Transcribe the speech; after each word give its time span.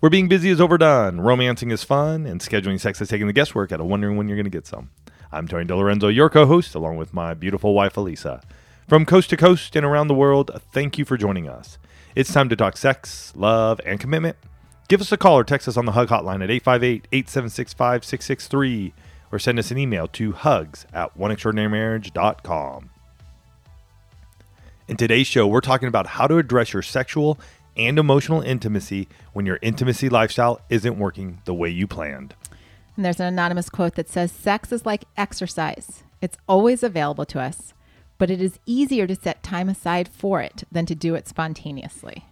Where 0.00 0.08
being 0.08 0.28
busy 0.28 0.48
is 0.48 0.62
overdone, 0.62 1.20
romancing 1.20 1.70
is 1.70 1.84
fun, 1.84 2.24
and 2.24 2.40
scheduling 2.40 2.80
sex 2.80 3.02
is 3.02 3.08
taking 3.10 3.26
the 3.26 3.34
guesswork 3.34 3.70
out 3.70 3.80
of 3.80 3.86
wondering 3.86 4.16
when 4.16 4.28
you're 4.28 4.36
going 4.38 4.44
to 4.44 4.50
get 4.50 4.66
some. 4.66 4.88
I'm 5.30 5.46
Tony 5.46 5.66
DiLorenzo, 5.66 6.14
your 6.14 6.30
co 6.30 6.46
host, 6.46 6.74
along 6.74 6.96
with 6.96 7.12
my 7.12 7.34
beautiful 7.34 7.74
wife, 7.74 7.96
Alisa. 7.96 8.42
From 8.88 9.04
coast 9.04 9.28
to 9.28 9.36
coast 9.36 9.76
and 9.76 9.84
around 9.84 10.08
the 10.08 10.14
world, 10.14 10.58
thank 10.72 10.96
you 10.96 11.04
for 11.04 11.18
joining 11.18 11.50
us. 11.50 11.76
It's 12.14 12.32
time 12.32 12.48
to 12.48 12.56
talk 12.56 12.78
sex, 12.78 13.34
love, 13.36 13.78
and 13.84 14.00
commitment. 14.00 14.38
Give 14.88 15.02
us 15.02 15.12
a 15.12 15.18
call 15.18 15.36
or 15.36 15.44
text 15.44 15.68
us 15.68 15.76
on 15.76 15.84
the 15.84 15.92
Hug 15.92 16.08
Hotline 16.08 16.42
at 16.42 16.50
858 16.50 17.06
876 17.12 17.74
5663 17.74 18.94
or 19.30 19.38
send 19.38 19.58
us 19.58 19.70
an 19.70 19.76
email 19.76 20.08
to 20.08 20.32
hugs 20.32 20.86
at 20.94 21.14
oneextraordinarymarriage.com. 21.18 22.88
In 24.88 24.96
today's 24.96 25.26
show, 25.26 25.46
we're 25.46 25.60
talking 25.60 25.88
about 25.88 26.06
how 26.06 26.26
to 26.26 26.38
address 26.38 26.72
your 26.72 26.82
sexual 26.82 27.38
and 27.86 27.98
emotional 27.98 28.42
intimacy 28.42 29.08
when 29.32 29.46
your 29.46 29.58
intimacy 29.62 30.08
lifestyle 30.08 30.60
isn't 30.68 30.98
working 30.98 31.40
the 31.44 31.54
way 31.54 31.70
you 31.70 31.86
planned. 31.86 32.34
And 32.96 33.04
there's 33.04 33.20
an 33.20 33.26
anonymous 33.26 33.70
quote 33.70 33.94
that 33.94 34.08
says 34.08 34.30
Sex 34.30 34.72
is 34.72 34.84
like 34.84 35.04
exercise, 35.16 36.02
it's 36.20 36.36
always 36.48 36.82
available 36.82 37.24
to 37.26 37.40
us, 37.40 37.72
but 38.18 38.30
it 38.30 38.42
is 38.42 38.58
easier 38.66 39.06
to 39.06 39.14
set 39.14 39.42
time 39.42 39.68
aside 39.68 40.08
for 40.08 40.42
it 40.42 40.64
than 40.70 40.84
to 40.86 40.94
do 40.94 41.14
it 41.14 41.26
spontaneously. 41.26 42.26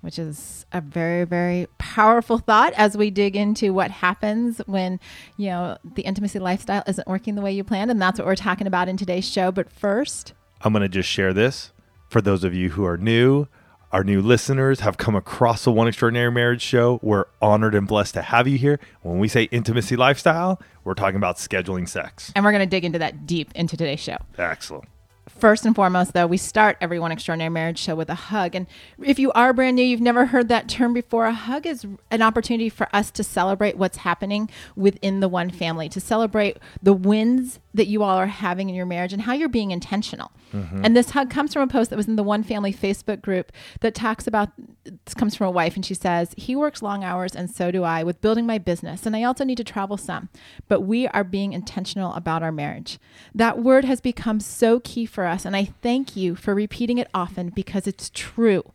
Which 0.00 0.18
is 0.18 0.64
a 0.72 0.80
very, 0.80 1.24
very 1.24 1.66
powerful 1.76 2.38
thought 2.38 2.72
as 2.74 2.96
we 2.96 3.10
dig 3.10 3.36
into 3.36 3.74
what 3.74 3.90
happens 3.90 4.62
when, 4.64 4.98
you 5.36 5.48
know, 5.48 5.76
the 5.96 6.02
intimacy 6.02 6.38
lifestyle 6.38 6.82
isn't 6.86 7.06
working 7.06 7.34
the 7.34 7.42
way 7.42 7.52
you 7.52 7.64
planned. 7.64 7.90
And 7.90 8.00
that's 8.00 8.18
what 8.18 8.26
we're 8.26 8.34
talking 8.34 8.66
about 8.66 8.88
in 8.88 8.96
today's 8.96 9.28
show. 9.28 9.52
But 9.52 9.70
first, 9.70 10.32
I'm 10.62 10.72
going 10.72 10.82
to 10.82 10.88
just 10.88 11.08
share 11.08 11.34
this 11.34 11.72
for 12.08 12.22
those 12.22 12.44
of 12.44 12.54
you 12.54 12.70
who 12.70 12.86
are 12.86 12.96
new 12.96 13.46
our 13.92 14.04
new 14.04 14.22
listeners 14.22 14.80
have 14.80 14.98
come 14.98 15.16
across 15.16 15.64
the 15.64 15.72
One 15.72 15.88
Extraordinary 15.88 16.30
Marriage 16.30 16.62
show. 16.62 17.00
We're 17.02 17.24
honored 17.42 17.74
and 17.74 17.88
blessed 17.88 18.14
to 18.14 18.22
have 18.22 18.46
you 18.46 18.56
here. 18.56 18.78
When 19.02 19.18
we 19.18 19.26
say 19.26 19.44
intimacy 19.44 19.96
lifestyle, 19.96 20.60
we're 20.84 20.94
talking 20.94 21.16
about 21.16 21.36
scheduling 21.36 21.88
sex. 21.88 22.32
And 22.36 22.44
we're 22.44 22.52
going 22.52 22.64
to 22.64 22.70
dig 22.70 22.84
into 22.84 23.00
that 23.00 23.26
deep 23.26 23.50
into 23.54 23.76
today's 23.76 24.00
show. 24.00 24.16
Excellent. 24.38 24.84
First 25.28 25.64
and 25.64 25.74
foremost, 25.74 26.12
though, 26.12 26.26
we 26.26 26.36
start 26.36 26.76
every 26.80 26.98
One 26.98 27.12
Extraordinary 27.12 27.50
Marriage 27.50 27.78
show 27.78 27.94
with 27.94 28.10
a 28.10 28.14
hug. 28.14 28.54
And 28.54 28.66
if 29.02 29.18
you 29.18 29.32
are 29.32 29.52
brand 29.52 29.76
new, 29.76 29.82
you've 29.82 30.00
never 30.00 30.26
heard 30.26 30.48
that 30.48 30.68
term 30.68 30.92
before, 30.92 31.26
a 31.26 31.32
hug 31.32 31.66
is 31.66 31.86
an 32.10 32.22
opportunity 32.22 32.68
for 32.68 32.88
us 32.92 33.10
to 33.12 33.24
celebrate 33.24 33.76
what's 33.76 33.98
happening 33.98 34.50
within 34.76 35.20
the 35.20 35.28
one 35.28 35.50
family, 35.50 35.88
to 35.88 36.00
celebrate 36.00 36.58
the 36.82 36.92
wins 36.92 37.58
that 37.74 37.86
you 37.86 38.02
all 38.02 38.16
are 38.16 38.26
having 38.26 38.68
in 38.68 38.74
your 38.74 38.86
marriage 38.86 39.12
and 39.12 39.22
how 39.22 39.32
you're 39.32 39.48
being 39.48 39.70
intentional. 39.70 40.32
Mm-hmm. 40.52 40.84
And 40.84 40.96
this 40.96 41.10
hug 41.10 41.30
comes 41.30 41.52
from 41.52 41.62
a 41.62 41.66
post 41.68 41.90
that 41.90 41.96
was 41.96 42.08
in 42.08 42.16
the 42.16 42.22
One 42.22 42.42
Family 42.42 42.72
Facebook 42.72 43.22
group 43.22 43.52
that 43.80 43.94
talks 43.94 44.26
about 44.26 44.50
this 44.84 45.14
comes 45.14 45.36
from 45.36 45.46
a 45.46 45.50
wife, 45.50 45.76
and 45.76 45.84
she 45.84 45.94
says, 45.94 46.34
He 46.36 46.56
works 46.56 46.82
long 46.82 47.04
hours, 47.04 47.36
and 47.36 47.50
so 47.50 47.70
do 47.70 47.84
I, 47.84 48.02
with 48.02 48.20
building 48.20 48.46
my 48.46 48.58
business. 48.58 49.06
And 49.06 49.14
I 49.14 49.22
also 49.22 49.44
need 49.44 49.58
to 49.58 49.64
travel 49.64 49.96
some, 49.96 50.30
but 50.68 50.80
we 50.80 51.06
are 51.08 51.22
being 51.22 51.52
intentional 51.52 52.12
about 52.14 52.42
our 52.42 52.50
marriage. 52.50 52.98
That 53.34 53.62
word 53.62 53.84
has 53.84 54.00
become 54.00 54.40
so 54.40 54.80
key 54.80 55.06
for 55.06 55.26
us, 55.26 55.44
and 55.44 55.54
I 55.54 55.66
thank 55.82 56.16
you 56.16 56.34
for 56.34 56.54
repeating 56.54 56.98
it 56.98 57.08
often 57.14 57.50
because 57.50 57.86
it's 57.86 58.10
true. 58.12 58.72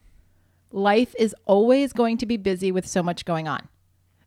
Life 0.72 1.16
is 1.19 1.35
always 1.45 1.91
going 1.91 2.17
to 2.19 2.25
be 2.25 2.38
busy 2.38 2.72
with 2.72 2.88
so 2.88 3.03
much 3.03 3.25
going 3.25 3.47
on. 3.47 3.67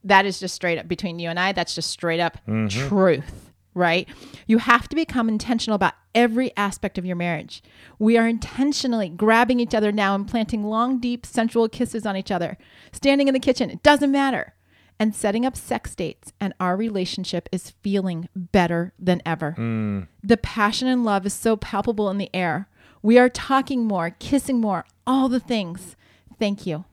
That 0.05 0.27
is 0.27 0.41
just 0.41 0.55
straight 0.55 0.79
up 0.79 0.89
between 0.89 1.19
you 1.19 1.29
and 1.29 1.39
I, 1.39 1.53
that's 1.53 1.75
just 1.75 1.91
straight 1.91 2.21
up 2.21 2.39
mm-hmm. 2.47 2.69
truth 2.89 3.48
right? 3.79 4.09
You 4.47 4.59
have 4.59 4.89
to 4.89 4.97
become 4.97 5.29
intentional 5.29 5.77
about 5.77 5.95
every 6.15 6.55
aspect 6.57 6.99
of 6.99 7.07
your 7.07 7.17
marriage. 7.17 7.63
We 7.99 8.19
are 8.19 8.29
intentionally 8.29 9.09
grabbing 9.09 9.61
each 9.61 9.75
other 9.75 9.93
now 9.93 10.15
and 10.15 10.27
planting 10.27 10.65
long, 10.65 10.99
deep, 10.99 11.25
sensual 11.25 11.69
kisses 11.69 12.05
on 12.05 12.17
each 12.17 12.31
other, 12.31 12.59
standing 12.93 13.29
in 13.29 13.35
the 13.35 13.41
kitchen, 13.41 13.71
it 13.71 13.83
doesn't 13.83 14.13
matter, 14.13 14.55
and 14.99 15.15
setting 15.15 15.47
up 15.47 15.57
sex 15.57 15.95
dates. 15.95 16.33
And 16.41 16.53
our 16.61 16.77
relationship 16.77 17.49
is 17.53 17.71
feeling 17.83 18.29
better 18.35 18.93
than 18.99 19.23
ever. 19.25 19.55
Mm. 19.57 20.09
The 20.23 20.37
passion 20.37 20.89
and 20.89 21.05
love 21.05 21.25
is 21.25 21.35
so 21.35 21.57
palpable 21.57 22.11
in 22.11 22.19
the 22.19 22.35
air. 22.35 22.69
We 23.01 23.19
are 23.19 23.29
talking 23.29 23.87
more, 23.87 24.11
kissing 24.11 24.61
more, 24.61 24.85
all 25.07 25.29
the 25.29 25.41
things. 25.41 25.95
Thank 26.39 26.67
you. 26.67 26.85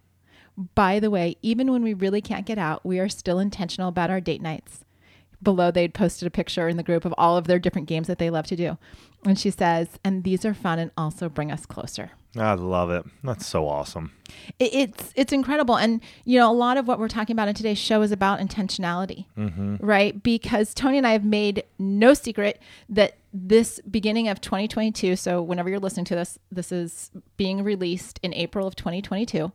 By 0.75 0.99
the 0.99 1.09
way, 1.09 1.35
even 1.41 1.71
when 1.71 1.83
we 1.83 1.93
really 1.93 2.21
can't 2.21 2.45
get 2.45 2.57
out, 2.57 2.85
we 2.85 2.99
are 2.99 3.09
still 3.09 3.39
intentional 3.39 3.89
about 3.89 4.09
our 4.09 4.21
date 4.21 4.41
nights 4.41 4.85
below 5.41 5.71
they'd 5.71 5.93
posted 5.93 6.27
a 6.27 6.31
picture 6.31 6.67
in 6.67 6.77
the 6.77 6.83
group 6.83 7.05
of 7.05 7.13
all 7.17 7.37
of 7.37 7.47
their 7.47 7.59
different 7.59 7.87
games 7.87 8.07
that 8.07 8.17
they 8.17 8.29
love 8.29 8.47
to 8.47 8.55
do. 8.55 8.77
And 9.25 9.39
she 9.39 9.49
says, 9.49 9.99
and 10.03 10.23
these 10.23 10.45
are 10.45 10.53
fun 10.53 10.79
and 10.79 10.91
also 10.97 11.29
bring 11.29 11.51
us 11.51 11.65
closer. 11.65 12.11
I 12.37 12.53
love 12.53 12.89
it. 12.89 13.05
That's 13.23 13.45
so 13.45 13.67
awesome. 13.67 14.11
It's 14.59 15.13
it's 15.15 15.31
incredible, 15.31 15.77
and 15.77 16.01
you 16.25 16.37
know 16.37 16.51
a 16.51 16.53
lot 16.53 16.77
of 16.77 16.87
what 16.87 16.99
we're 16.99 17.07
talking 17.07 17.33
about 17.33 17.47
in 17.47 17.55
today's 17.55 17.77
show 17.77 18.01
is 18.01 18.11
about 18.11 18.39
intentionality, 18.39 19.25
mm-hmm. 19.37 19.77
right? 19.79 20.21
Because 20.21 20.73
Tony 20.73 20.97
and 20.97 21.07
I 21.07 21.13
have 21.13 21.23
made 21.23 21.63
no 21.79 22.13
secret 22.13 22.61
that 22.89 23.17
this 23.33 23.79
beginning 23.89 24.27
of 24.27 24.41
2022. 24.41 25.15
So 25.15 25.41
whenever 25.41 25.69
you're 25.69 25.79
listening 25.79 26.05
to 26.05 26.15
this, 26.15 26.37
this 26.51 26.71
is 26.71 27.11
being 27.37 27.63
released 27.63 28.19
in 28.21 28.33
April 28.33 28.67
of 28.67 28.75
2022, 28.75 29.51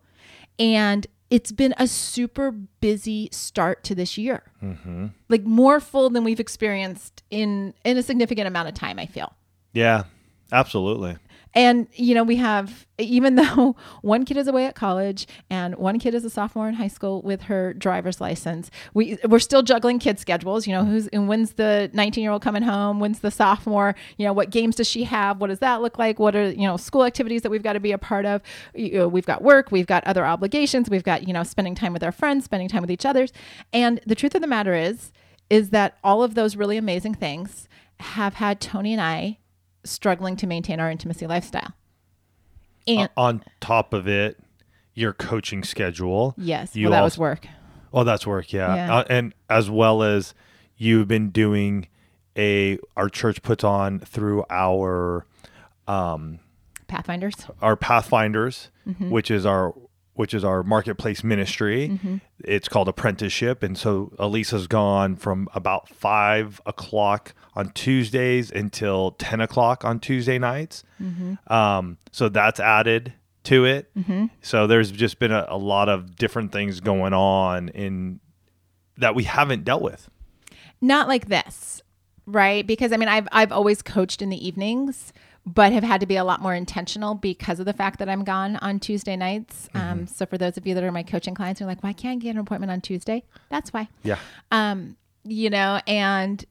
and 0.58 1.06
it's 1.30 1.52
been 1.52 1.74
a 1.78 1.86
super 1.86 2.50
busy 2.50 3.28
start 3.32 3.84
to 3.84 3.94
this 3.94 4.18
year. 4.18 4.42
Mm-hmm. 4.62 5.06
Like 5.28 5.44
more 5.44 5.80
full 5.80 6.10
than 6.10 6.24
we've 6.24 6.40
experienced 6.40 7.22
in 7.30 7.74
in 7.84 7.96
a 7.96 8.02
significant 8.02 8.48
amount 8.48 8.68
of 8.68 8.74
time. 8.74 8.98
I 8.98 9.06
feel. 9.06 9.32
Yeah, 9.72 10.04
absolutely. 10.52 11.16
And, 11.54 11.88
you 11.94 12.14
know, 12.14 12.22
we 12.22 12.36
have, 12.36 12.86
even 12.98 13.34
though 13.36 13.76
one 14.02 14.24
kid 14.24 14.36
is 14.36 14.46
away 14.46 14.66
at 14.66 14.74
college 14.74 15.26
and 15.48 15.74
one 15.76 15.98
kid 15.98 16.14
is 16.14 16.24
a 16.24 16.30
sophomore 16.30 16.68
in 16.68 16.74
high 16.74 16.88
school 16.88 17.22
with 17.22 17.42
her 17.42 17.72
driver's 17.74 18.20
license, 18.20 18.70
we, 18.94 19.18
we're 19.28 19.38
still 19.38 19.62
juggling 19.62 19.98
kid 19.98 20.18
schedules. 20.18 20.66
You 20.66 20.74
know, 20.74 20.84
who's, 20.84 21.08
and 21.08 21.28
when's 21.28 21.54
the 21.54 21.90
19 21.92 22.22
year 22.22 22.32
old 22.32 22.42
coming 22.42 22.62
home? 22.62 23.00
When's 23.00 23.20
the 23.20 23.30
sophomore? 23.30 23.94
You 24.16 24.26
know, 24.26 24.32
what 24.32 24.50
games 24.50 24.76
does 24.76 24.88
she 24.88 25.04
have? 25.04 25.40
What 25.40 25.48
does 25.48 25.58
that 25.60 25.82
look 25.82 25.98
like? 25.98 26.18
What 26.18 26.36
are, 26.36 26.50
you 26.50 26.66
know, 26.66 26.76
school 26.76 27.04
activities 27.04 27.42
that 27.42 27.50
we've 27.50 27.62
got 27.62 27.74
to 27.74 27.80
be 27.80 27.92
a 27.92 27.98
part 27.98 28.26
of? 28.26 28.42
You 28.74 28.98
know, 28.98 29.08
we've 29.08 29.26
got 29.26 29.42
work, 29.42 29.72
we've 29.72 29.86
got 29.86 30.04
other 30.04 30.24
obligations, 30.24 30.88
we've 30.88 31.04
got, 31.04 31.26
you 31.26 31.32
know, 31.32 31.42
spending 31.42 31.74
time 31.74 31.92
with 31.92 32.02
our 32.02 32.12
friends, 32.12 32.44
spending 32.44 32.68
time 32.68 32.82
with 32.82 32.90
each 32.90 33.06
others. 33.06 33.32
And 33.72 34.00
the 34.06 34.14
truth 34.14 34.34
of 34.34 34.40
the 34.40 34.46
matter 34.46 34.74
is, 34.74 35.12
is 35.48 35.70
that 35.70 35.98
all 36.04 36.22
of 36.22 36.34
those 36.34 36.56
really 36.56 36.76
amazing 36.76 37.14
things 37.14 37.68
have 37.98 38.34
had 38.34 38.60
Tony 38.60 38.92
and 38.92 39.02
I 39.02 39.38
struggling 39.84 40.36
to 40.36 40.46
maintain 40.46 40.80
our 40.80 40.90
intimacy 40.90 41.26
lifestyle. 41.26 41.74
And 42.86 43.08
on 43.16 43.42
top 43.60 43.92
of 43.92 44.08
it, 44.08 44.38
your 44.94 45.12
coaching 45.12 45.64
schedule. 45.64 46.34
Yes, 46.36 46.74
you 46.74 46.86
well, 46.86 46.92
that 46.92 47.02
also, 47.02 47.14
was 47.14 47.18
work. 47.18 47.46
Oh, 47.92 48.04
that's 48.04 48.26
work. 48.26 48.52
Yeah, 48.52 48.74
yeah. 48.74 48.96
Uh, 48.96 49.04
and 49.08 49.34
as 49.48 49.70
well 49.70 50.02
as 50.02 50.34
you've 50.76 51.08
been 51.08 51.30
doing 51.30 51.88
a 52.36 52.78
our 52.96 53.08
church 53.08 53.42
puts 53.42 53.64
on 53.64 54.00
through 54.00 54.44
our 54.50 55.26
um, 55.86 56.40
Pathfinders. 56.88 57.34
Our 57.60 57.76
Pathfinders, 57.76 58.70
mm-hmm. 58.86 59.10
which 59.10 59.30
is 59.30 59.46
our 59.46 59.74
which 60.20 60.34
is 60.34 60.44
our 60.44 60.62
marketplace 60.62 61.24
ministry. 61.24 61.88
Mm-hmm. 61.88 62.16
It's 62.44 62.68
called 62.68 62.88
apprenticeship, 62.88 63.62
and 63.62 63.76
so 63.76 64.12
Alisa's 64.18 64.66
gone 64.66 65.16
from 65.16 65.48
about 65.54 65.88
five 65.88 66.60
o'clock 66.66 67.32
on 67.54 67.70
Tuesdays 67.70 68.50
until 68.50 69.12
10 69.12 69.40
o'clock 69.40 69.82
on 69.82 69.98
Tuesday 69.98 70.38
nights. 70.38 70.84
Mm-hmm. 71.02 71.50
Um, 71.50 71.96
so 72.12 72.28
that's 72.28 72.60
added 72.60 73.14
to 73.44 73.64
it. 73.64 73.90
Mm-hmm. 73.96 74.26
So 74.42 74.66
there's 74.66 74.90
just 74.90 75.18
been 75.18 75.32
a, 75.32 75.46
a, 75.48 75.56
lot 75.56 75.88
of 75.88 76.16
different 76.16 76.52
things 76.52 76.80
going 76.80 77.14
on 77.14 77.70
in 77.70 78.20
that 78.98 79.14
we 79.14 79.24
haven't 79.24 79.64
dealt 79.64 79.80
with. 79.80 80.10
Not 80.82 81.08
like 81.08 81.28
this, 81.28 81.80
right? 82.26 82.66
Because 82.66 82.92
I 82.92 82.98
mean, 82.98 83.08
I've 83.08 83.26
I've 83.32 83.52
always 83.52 83.80
coached 83.80 84.20
in 84.20 84.28
the 84.28 84.46
evenings, 84.46 85.14
but 85.46 85.72
have 85.72 85.82
had 85.82 86.00
to 86.00 86.06
be 86.06 86.16
a 86.16 86.24
lot 86.24 86.40
more 86.40 86.54
intentional 86.54 87.14
because 87.14 87.58
of 87.60 87.66
the 87.66 87.72
fact 87.72 87.98
that 87.98 88.08
I'm 88.08 88.24
gone 88.24 88.56
on 88.56 88.78
Tuesday 88.78 89.16
nights. 89.16 89.68
Um, 89.74 89.80
mm-hmm. 89.80 89.90
Um, 89.90 90.06
so 90.06 90.26
for 90.26 90.38
those 90.38 90.56
of 90.56 90.66
you 90.66 90.74
that 90.74 90.84
are 90.84 90.92
my 90.92 91.02
coaching 91.02 91.34
clients, 91.34 91.60
you're 91.60 91.68
like, 91.68 91.82
"Why 91.82 91.92
can't 91.92 92.20
I 92.20 92.24
get 92.24 92.30
an 92.30 92.38
appointment 92.38 92.70
on 92.70 92.80
Tuesday?" 92.80 93.24
That's 93.48 93.72
why. 93.72 93.88
Yeah. 94.02 94.18
Um, 94.50 94.96
you 95.24 95.50
know, 95.50 95.80
and 95.86 96.44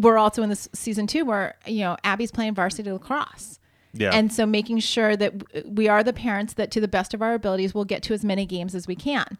we're 0.00 0.18
also 0.18 0.42
in 0.42 0.48
this 0.48 0.68
season 0.72 1.06
two 1.06 1.24
where 1.24 1.56
you 1.66 1.80
know 1.80 1.96
Abby's 2.04 2.32
playing 2.32 2.54
varsity 2.54 2.90
lacrosse. 2.90 3.58
Yeah. 3.92 4.10
And 4.12 4.32
so 4.32 4.44
making 4.44 4.80
sure 4.80 5.16
that 5.16 5.64
we 5.64 5.86
are 5.86 6.02
the 6.02 6.12
parents 6.12 6.54
that 6.54 6.72
to 6.72 6.80
the 6.80 6.88
best 6.88 7.14
of 7.14 7.22
our 7.22 7.32
abilities 7.34 7.74
will 7.74 7.84
get 7.84 8.02
to 8.04 8.14
as 8.14 8.24
many 8.24 8.44
games 8.44 8.74
as 8.74 8.88
we 8.88 8.96
can. 8.96 9.38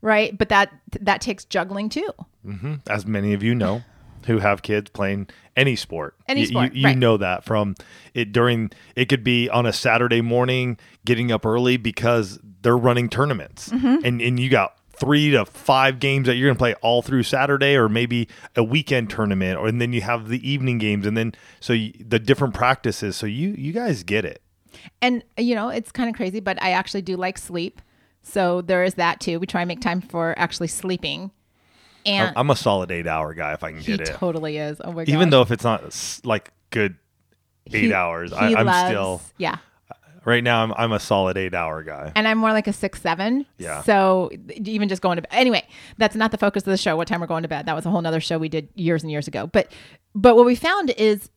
right? 0.00 0.36
But 0.36 0.48
that 0.50 0.72
that 1.00 1.20
takes 1.20 1.44
juggling 1.44 1.88
too. 1.88 2.10
as 2.88 3.06
many 3.06 3.32
of 3.32 3.42
you 3.42 3.54
know 3.54 3.82
who 4.26 4.38
have 4.38 4.62
kids 4.62 4.90
playing 4.90 5.28
any 5.56 5.76
sport. 5.76 6.14
Any 6.28 6.44
sport, 6.46 6.74
You, 6.74 6.80
you 6.80 6.86
right. 6.86 6.98
know 6.98 7.16
that 7.16 7.44
from 7.44 7.74
it 8.14 8.32
during 8.32 8.70
it 8.94 9.08
could 9.08 9.24
be 9.24 9.48
on 9.48 9.66
a 9.66 9.72
Saturday 9.72 10.20
morning 10.20 10.78
getting 11.04 11.32
up 11.32 11.44
early 11.44 11.76
because 11.76 12.38
they're 12.62 12.76
running 12.76 13.08
tournaments. 13.08 13.68
Mm-hmm. 13.70 14.04
And 14.04 14.20
and 14.20 14.40
you 14.40 14.48
got 14.48 14.76
three 14.92 15.30
to 15.30 15.44
five 15.44 16.00
games 16.00 16.26
that 16.26 16.34
you're 16.36 16.48
going 16.48 16.56
to 16.56 16.58
play 16.58 16.74
all 16.82 17.02
through 17.02 17.22
Saturday 17.22 17.76
or 17.76 17.88
maybe 17.88 18.28
a 18.56 18.64
weekend 18.64 19.08
tournament 19.10 19.56
or 19.56 19.68
and 19.68 19.80
then 19.80 19.92
you 19.92 20.00
have 20.00 20.28
the 20.28 20.48
evening 20.48 20.78
games 20.78 21.06
and 21.06 21.16
then 21.16 21.32
so 21.60 21.72
you, 21.72 21.92
the 22.00 22.18
different 22.18 22.52
practices 22.52 23.16
so 23.16 23.24
you 23.26 23.50
you 23.50 23.72
guys 23.72 24.02
get 24.02 24.24
it. 24.24 24.42
And 25.00 25.24
you 25.36 25.54
know, 25.54 25.68
it's 25.68 25.90
kind 25.92 26.08
of 26.08 26.16
crazy, 26.16 26.40
but 26.40 26.60
I 26.62 26.70
actually 26.70 27.02
do 27.02 27.16
like 27.16 27.38
sleep. 27.38 27.80
So 28.22 28.60
there 28.60 28.84
is 28.84 28.94
that 28.94 29.20
too. 29.20 29.38
We 29.40 29.46
try 29.46 29.62
and 29.62 29.68
make 29.68 29.80
time 29.80 30.00
for 30.00 30.38
actually 30.38 30.68
sleeping. 30.68 31.30
And 32.14 32.32
I'm 32.36 32.50
a 32.50 32.56
solid 32.56 32.90
8 32.90 33.06
hour 33.06 33.34
guy 33.34 33.52
if 33.52 33.62
I 33.62 33.72
can 33.72 33.80
get 33.82 34.00
it. 34.00 34.08
It 34.08 34.14
totally 34.14 34.56
is. 34.58 34.80
Oh 34.84 34.92
my 34.92 35.04
god. 35.04 35.12
Even 35.12 35.30
though 35.30 35.42
if 35.42 35.50
it's 35.50 35.64
not 35.64 35.82
like 36.24 36.52
good 36.70 36.96
8 37.72 37.80
He- 37.84 37.92
hours, 37.94 38.30
he 38.30 38.36
I, 38.36 38.60
I'm 38.60 38.66
loves- 38.66 38.88
still 38.88 39.22
Yeah. 39.38 39.56
Right 40.24 40.44
now, 40.44 40.62
I'm, 40.62 40.74
I'm 40.76 40.92
a 40.92 41.00
solid 41.00 41.38
eight 41.38 41.54
hour 41.54 41.82
guy. 41.82 42.12
and 42.14 42.28
I'm 42.28 42.36
more 42.36 42.52
like 42.52 42.66
a 42.66 42.72
six 42.72 43.00
seven. 43.00 43.46
Yeah. 43.56 43.82
So 43.82 44.30
even 44.56 44.86
just 44.90 45.00
going 45.00 45.16
to 45.16 45.22
bed. 45.22 45.30
Anyway, 45.32 45.66
that's 45.96 46.14
not 46.16 46.32
the 46.32 46.36
focus 46.36 46.64
of 46.64 46.70
the 46.70 46.76
show. 46.76 46.96
What 46.96 47.08
time 47.08 47.20
we're 47.22 47.26
going 47.28 47.44
to 47.44 47.48
bed? 47.48 47.64
That 47.64 47.74
was 47.74 47.86
a 47.86 47.90
whole 47.90 48.02
nother 48.02 48.20
show 48.20 48.36
we 48.36 48.50
did 48.50 48.68
years 48.74 49.02
and 49.02 49.10
years 49.10 49.26
ago. 49.26 49.46
But 49.46 49.72
but 50.14 50.36
what 50.36 50.44
we 50.44 50.54
found 50.54 50.90
is 50.90 51.30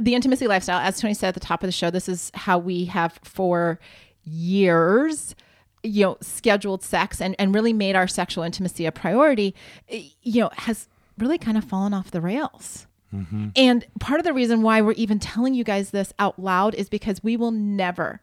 the 0.00 0.14
intimacy 0.16 0.48
lifestyle. 0.48 0.80
As 0.80 0.98
Tony 0.98 1.14
said 1.14 1.28
at 1.28 1.34
the 1.34 1.40
top 1.40 1.62
of 1.62 1.68
the 1.68 1.72
show, 1.72 1.90
this 1.90 2.08
is 2.08 2.32
how 2.34 2.58
we 2.58 2.86
have 2.86 3.20
for 3.22 3.78
years 4.24 5.34
you 5.82 6.04
know 6.04 6.16
scheduled 6.20 6.82
sex 6.82 7.20
and 7.20 7.34
and 7.38 7.54
really 7.54 7.72
made 7.72 7.96
our 7.96 8.06
sexual 8.08 8.44
intimacy 8.44 8.86
a 8.86 8.92
priority 8.92 9.54
eh, 9.88 10.02
you 10.22 10.40
know 10.40 10.50
has 10.54 10.88
really 11.18 11.38
kind 11.38 11.58
of 11.58 11.64
fallen 11.64 11.92
off 11.92 12.10
the 12.10 12.20
rails 12.20 12.86
and 13.56 13.86
part 14.00 14.20
of 14.20 14.24
the 14.24 14.32
reason 14.32 14.62
why 14.62 14.80
we're 14.80 14.92
even 14.92 15.18
telling 15.18 15.52
you 15.52 15.64
guys 15.64 15.90
this 15.90 16.14
out 16.18 16.38
loud 16.38 16.74
is 16.74 16.88
because 16.88 17.22
we 17.22 17.36
will 17.36 17.50
never, 17.50 18.22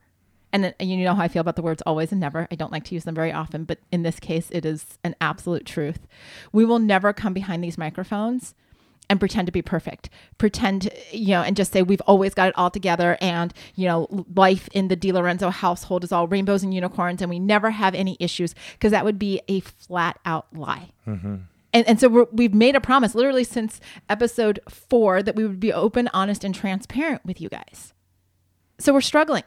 and 0.52 0.74
and 0.80 0.90
you 0.90 0.98
know 1.04 1.14
how 1.14 1.22
I 1.22 1.28
feel 1.28 1.42
about 1.42 1.58
the 1.58 1.62
words 1.62 1.84
always 1.86 2.12
and 2.12 2.20
never. 2.20 2.48
I 2.50 2.56
don't 2.56 2.72
like 2.72 2.86
to 2.86 2.96
use 2.96 3.04
them 3.04 3.14
very 3.14 3.32
often, 3.32 3.66
but 3.66 3.78
in 3.92 4.02
this 4.02 4.20
case, 4.20 4.50
it 4.52 4.66
is 4.66 4.98
an 5.04 5.16
absolute 5.22 5.68
truth. 5.68 6.08
We 6.52 6.66
will 6.66 6.80
never 6.80 7.14
come 7.14 7.34
behind 7.34 7.64
these 7.64 7.78
microphones 7.78 8.56
and 9.10 9.20
pretend 9.20 9.48
to 9.48 9.52
be 9.52 9.62
perfect, 9.62 10.10
pretend, 10.38 10.90
you 11.12 11.30
know, 11.30 11.42
and 11.42 11.56
just 11.58 11.74
say 11.74 11.82
we've 11.82 12.02
always 12.02 12.34
got 12.34 12.50
it 12.50 12.58
all 12.58 12.70
together 12.70 13.18
and, 13.20 13.54
you 13.76 13.88
know, 13.88 14.26
life 14.36 14.70
in 14.72 14.88
the 14.88 14.96
DiLorenzo 14.96 15.52
household 15.52 16.04
is 16.04 16.12
all 16.12 16.28
rainbows 16.28 16.64
and 16.64 16.74
unicorns 16.74 17.22
and 17.22 17.30
we 17.30 17.40
never 17.40 17.72
have 17.72 17.96
any 17.96 18.16
issues 18.20 18.54
because 18.74 18.92
that 18.92 19.04
would 19.04 19.18
be 19.18 19.42
a 19.48 19.62
flat 19.62 20.20
out 20.26 20.48
lie. 20.56 20.92
Mm-hmm. 21.08 21.36
And, 21.74 21.88
and 21.88 22.00
so 22.00 22.08
we're, 22.08 22.28
we've 22.32 22.54
made 22.54 22.76
a 22.76 22.82
promise 22.82 23.16
literally 23.16 23.44
since 23.44 23.80
episode 24.10 24.60
four 24.70 25.22
that 25.22 25.36
we 25.36 25.46
would 25.46 25.60
be 25.60 25.74
open, 25.74 26.10
honest, 26.14 26.44
and 26.44 26.54
transparent 26.54 27.26
with 27.26 27.42
you 27.42 27.50
guys. 27.50 27.94
So 28.80 28.94
we're 28.94 29.02
struggling. 29.02 29.44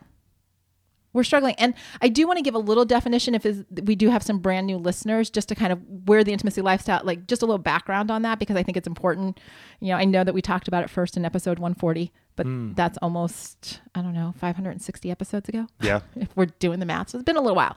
We're 1.12 1.24
struggling. 1.24 1.54
And 1.58 1.74
I 2.00 2.08
do 2.08 2.26
want 2.26 2.38
to 2.38 2.42
give 2.42 2.54
a 2.54 2.58
little 2.58 2.84
definition 2.84 3.34
if 3.34 3.44
is, 3.44 3.64
we 3.84 3.94
do 3.94 4.08
have 4.08 4.22
some 4.22 4.38
brand 4.38 4.66
new 4.66 4.76
listeners 4.78 5.30
just 5.30 5.48
to 5.48 5.54
kind 5.54 5.72
of 5.72 5.80
where 6.06 6.24
the 6.24 6.32
intimacy 6.32 6.62
lifestyle, 6.62 7.02
like 7.04 7.26
just 7.26 7.42
a 7.42 7.46
little 7.46 7.58
background 7.58 8.10
on 8.10 8.22
that 8.22 8.38
because 8.38 8.56
I 8.56 8.62
think 8.62 8.76
it's 8.76 8.86
important. 8.86 9.38
You 9.80 9.88
know, 9.88 9.96
I 9.96 10.04
know 10.04 10.24
that 10.24 10.34
we 10.34 10.42
talked 10.42 10.68
about 10.68 10.84
it 10.84 10.90
first 10.90 11.16
in 11.16 11.24
episode 11.24 11.58
140, 11.58 12.12
but 12.36 12.46
hmm. 12.46 12.72
that's 12.74 12.98
almost, 13.02 13.80
I 13.94 14.02
don't 14.02 14.14
know, 14.14 14.34
560 14.38 15.10
episodes 15.10 15.48
ago 15.48 15.66
Yeah. 15.80 16.00
if 16.16 16.34
we're 16.36 16.46
doing 16.46 16.80
the 16.80 16.86
math. 16.86 17.10
So 17.10 17.18
it's 17.18 17.24
been 17.24 17.36
a 17.36 17.42
little 17.42 17.56
while. 17.56 17.76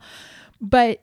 But 0.60 1.02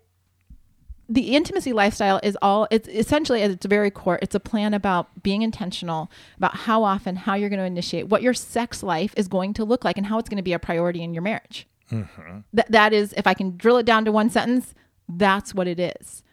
the 1.09 1.35
intimacy 1.35 1.73
lifestyle 1.73 2.19
is 2.23 2.37
all 2.41 2.67
it's 2.71 2.87
essentially 2.87 3.43
at 3.43 3.51
its 3.51 3.65
very 3.65 3.91
core 3.91 4.17
it's 4.21 4.35
a 4.35 4.39
plan 4.39 4.73
about 4.73 5.21
being 5.21 5.41
intentional 5.41 6.09
about 6.37 6.55
how 6.55 6.83
often 6.83 7.15
how 7.15 7.35
you're 7.35 7.49
going 7.49 7.59
to 7.59 7.65
initiate 7.65 8.07
what 8.07 8.21
your 8.21 8.33
sex 8.33 8.81
life 8.81 9.13
is 9.17 9.27
going 9.27 9.53
to 9.53 9.65
look 9.65 9.83
like 9.83 9.97
and 9.97 10.07
how 10.07 10.17
it's 10.17 10.29
going 10.29 10.37
to 10.37 10.43
be 10.43 10.53
a 10.53 10.59
priority 10.59 11.03
in 11.03 11.13
your 11.13 11.21
marriage 11.21 11.67
Mm-hmm. 11.93 12.39
Th- 12.55 12.67
that 12.69 12.93
is 12.93 13.13
if 13.13 13.27
i 13.27 13.33
can 13.33 13.55
drill 13.57 13.77
it 13.77 13.85
down 13.85 14.05
to 14.05 14.11
one 14.11 14.29
sentence 14.29 14.73
that's 15.09 15.53
what 15.53 15.67
it 15.67 15.79
is. 15.79 16.23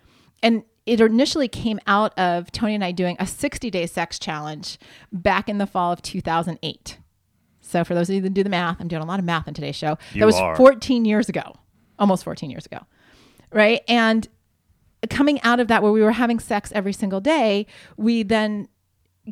And 0.43 0.63
it 0.87 1.01
initially 1.01 1.49
came 1.49 1.79
out 1.87 2.19
of 2.19 2.51
tony 2.53 2.75
and 2.75 2.85
i 2.85 2.93
doing 2.93 3.17
a 3.19 3.27
60 3.27 3.71
day 3.71 3.87
sex 3.87 4.19
challenge 4.19 4.79
back 5.13 5.49
in 5.49 5.59
the 5.59 5.67
fall 5.67 5.93
of 5.93 6.03
2008 6.03 6.99
so 7.61 7.85
for 7.85 7.95
those 7.95 8.09
of 8.09 8.15
you 8.17 8.21
that 8.23 8.35
do 8.35 8.43
the 8.43 8.51
math 8.51 8.81
i'm 8.81 8.89
doing 8.89 9.03
a 9.03 9.07
lot 9.07 9.19
of 9.19 9.25
math 9.25 9.47
in 9.47 9.55
today's 9.55 9.77
show. 9.77 9.99
You 10.13 10.21
that 10.21 10.27
was 10.27 10.37
are. 10.37 10.57
14 10.57 11.05
years 11.05 11.29
ago. 11.29 11.55
Almost 11.99 12.25
14 12.25 12.51
years 12.51 12.65
ago. 12.67 12.79
Right? 13.53 13.83
And 13.87 14.27
coming 15.09 15.41
out 15.43 15.61
of 15.61 15.69
that 15.69 15.83
where 15.83 15.93
we 15.93 16.03
were 16.03 16.13
having 16.13 16.39
sex 16.39 16.73
every 16.75 16.93
single 16.93 17.21
day 17.21 17.67
we 17.97 18.23
then 18.23 18.69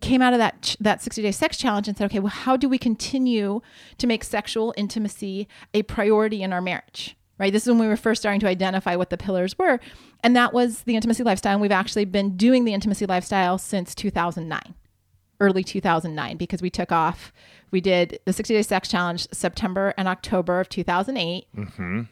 came 0.01 0.23
out 0.23 0.33
of 0.33 0.39
that 0.39 0.63
ch- 0.63 0.77
that 0.79 1.03
60 1.03 1.23
day 1.23 1.33
sex 1.33 1.57
challenge 1.57 1.89
and 1.89 1.97
said 1.97 2.07
okay 2.07 2.19
well 2.19 2.29
how 2.29 2.57
do 2.57 2.69
we 2.69 2.79
continue 2.79 3.61
to 3.97 4.07
make 4.07 4.23
sexual 4.23 4.75
intimacy 4.77 5.49
a 5.75 5.83
priority 5.83 6.43
in 6.43 6.53
our 6.53 6.61
marriage? 6.61 7.17
Right? 7.39 7.53
This 7.53 7.63
is 7.63 7.69
when 7.69 7.79
we 7.79 7.87
were 7.87 7.97
first 7.97 8.21
starting 8.21 8.41
to 8.41 8.49
identify 8.49 8.97
what 8.97 9.11
the 9.11 9.17
pillars 9.17 9.57
were 9.57 9.79
and 10.23 10.35
that 10.37 10.53
was 10.53 10.83
the 10.83 10.97
intimacy 10.97 11.23
lifestyle 11.23 11.53
and 11.53 11.61
we've 11.61 11.71
actually 11.71 12.05
been 12.05 12.37
doing 12.37 12.65
the 12.65 12.75
intimacy 12.75 13.07
lifestyle 13.07 13.59
since 13.59 13.95
2009 13.95 14.75
early 15.41 15.63
2009 15.63 16.37
because 16.37 16.61
we 16.61 16.69
took 16.69 16.91
off 16.91 17.33
we 17.71 17.81
did 17.81 18.19
the 18.25 18.33
60 18.33 18.55
day 18.55 18.63
sex 18.63 18.89
challenge 18.89 19.29
september 19.33 19.95
and 19.97 20.09
october 20.09 20.59
of 20.59 20.69
2008 20.69 21.47
mm-hmm. 21.57 22.03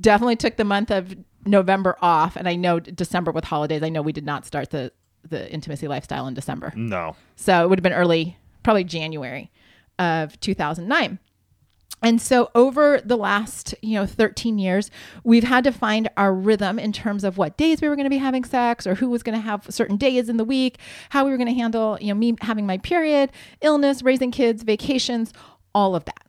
definitely 0.00 0.36
took 0.36 0.56
the 0.56 0.64
month 0.64 0.90
of 0.90 1.14
November 1.46 1.96
off, 2.02 2.36
and 2.36 2.48
I 2.48 2.56
know 2.56 2.80
December 2.80 3.32
with 3.32 3.44
holidays. 3.44 3.82
I 3.82 3.88
know 3.88 4.02
we 4.02 4.12
did 4.12 4.26
not 4.26 4.44
start 4.44 4.70
the 4.70 4.92
the 5.28 5.50
intimacy 5.52 5.86
lifestyle 5.88 6.26
in 6.26 6.34
December, 6.34 6.72
No. 6.76 7.16
so 7.36 7.64
it 7.64 7.68
would 7.68 7.78
have 7.78 7.82
been 7.82 7.92
early, 7.92 8.36
probably 8.62 8.84
January 8.84 9.50
of 9.98 10.38
2009. 10.40 11.18
And 12.02 12.18
so 12.20 12.50
over 12.54 12.98
the 13.04 13.16
last, 13.16 13.74
you 13.82 13.94
know, 13.94 14.06
13 14.06 14.58
years, 14.58 14.90
we've 15.22 15.44
had 15.44 15.64
to 15.64 15.72
find 15.72 16.08
our 16.16 16.32
rhythm 16.32 16.78
in 16.78 16.92
terms 16.92 17.24
of 17.24 17.36
what 17.36 17.58
days 17.58 17.82
we 17.82 17.88
were 17.90 17.94
going 17.96 18.04
to 18.06 18.10
be 18.10 18.16
having 18.16 18.42
sex 18.42 18.86
or 18.86 18.94
who 18.94 19.10
was 19.10 19.22
going 19.22 19.34
to 19.36 19.42
have 19.42 19.66
certain 19.68 19.98
days 19.98 20.30
in 20.30 20.38
the 20.38 20.44
week, 20.44 20.78
how 21.10 21.26
we 21.26 21.30
were 21.30 21.36
going 21.36 21.46
to 21.48 21.52
handle, 21.54 21.98
you 22.00 22.08
know, 22.08 22.14
me 22.14 22.34
having 22.40 22.66
my 22.66 22.78
period, 22.78 23.30
illness, 23.60 24.02
raising 24.02 24.30
kids, 24.30 24.62
vacations, 24.62 25.34
all 25.74 25.94
of 25.94 26.06
that. 26.06 26.22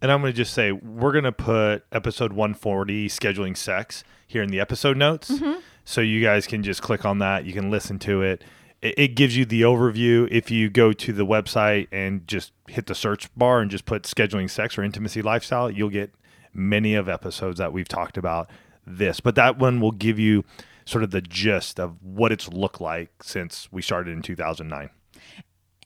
And 0.00 0.12
I'm 0.12 0.20
going 0.20 0.32
to 0.32 0.36
just 0.36 0.54
say 0.54 0.70
we're 0.70 1.10
going 1.12 1.24
to 1.24 1.32
put 1.32 1.84
episode 1.90 2.32
140 2.32 3.08
scheduling 3.08 3.56
sex 3.56 4.04
here 4.28 4.42
in 4.42 4.50
the 4.50 4.60
episode 4.60 4.96
notes. 4.96 5.30
Mm-hmm. 5.32 5.58
So 5.86 6.00
you 6.00 6.20
guys 6.20 6.46
can 6.46 6.62
just 6.62 6.82
click 6.82 7.04
on 7.04 7.20
that. 7.20 7.46
You 7.46 7.52
can 7.52 7.70
listen 7.70 7.98
to 8.00 8.20
it. 8.20 8.42
It, 8.82 8.94
it 8.98 9.08
gives 9.14 9.36
you 9.36 9.44
the 9.46 9.62
overview. 9.62 10.28
If 10.30 10.50
you 10.50 10.68
go 10.68 10.92
to 10.92 11.12
the 11.12 11.24
website 11.24 11.86
and 11.92 12.26
just 12.26 12.52
hit 12.68 12.86
the 12.86 12.94
search 12.94 13.34
bar 13.36 13.60
and 13.60 13.70
just 13.70 13.86
put 13.86 14.02
scheduling 14.02 14.50
sex 14.50 14.76
or 14.76 14.82
intimacy 14.82 15.22
lifestyle, 15.22 15.70
you'll 15.70 15.88
get 15.88 16.12
many 16.52 16.94
of 16.94 17.08
episodes 17.08 17.58
that 17.58 17.72
we've 17.72 17.86
talked 17.86 18.18
about 18.18 18.50
this. 18.84 19.20
But 19.20 19.36
that 19.36 19.58
one 19.58 19.80
will 19.80 19.92
give 19.92 20.18
you 20.18 20.44
sort 20.84 21.04
of 21.04 21.12
the 21.12 21.22
gist 21.22 21.78
of 21.78 22.02
what 22.02 22.32
it's 22.32 22.48
looked 22.48 22.80
like 22.80 23.22
since 23.22 23.68
we 23.70 23.80
started 23.80 24.12
in 24.12 24.22
2009. 24.22 24.90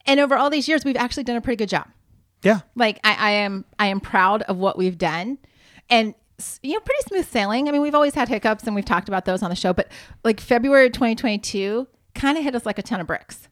And 0.07 0.19
over 0.19 0.35
all 0.35 0.49
these 0.49 0.67
years, 0.67 0.83
we've 0.83 0.97
actually 0.97 1.23
done 1.23 1.37
a 1.37 1.41
pretty 1.41 1.57
good 1.57 1.69
job. 1.69 1.87
Yeah. 2.43 2.61
like 2.73 2.99
I, 3.03 3.13
I 3.13 3.31
am 3.31 3.65
i 3.77 3.85
am 3.85 3.99
proud 3.99 4.41
of 4.41 4.57
what 4.57 4.75
we've 4.75 4.97
done 4.97 5.37
and 5.91 6.15
you 6.63 6.73
know 6.73 6.79
pretty 6.79 7.01
smooth 7.07 7.27
sailing 7.27 7.67
i 7.67 7.71
mean 7.71 7.81
we've 7.81 7.95
always 7.95 8.13
had 8.15 8.27
hiccups 8.29 8.63
and 8.65 8.75
we've 8.75 8.85
talked 8.85 9.07
about 9.07 9.25
those 9.25 9.41
on 9.43 9.49
the 9.49 9.55
show 9.55 9.73
but 9.73 9.91
like 10.23 10.39
february 10.39 10.89
2022 10.89 11.87
kind 12.15 12.37
of 12.37 12.43
hit 12.43 12.55
us 12.55 12.65
like 12.65 12.77
a 12.77 12.81
ton 12.83 12.99
of 13.01 13.07
bricks 13.07 13.47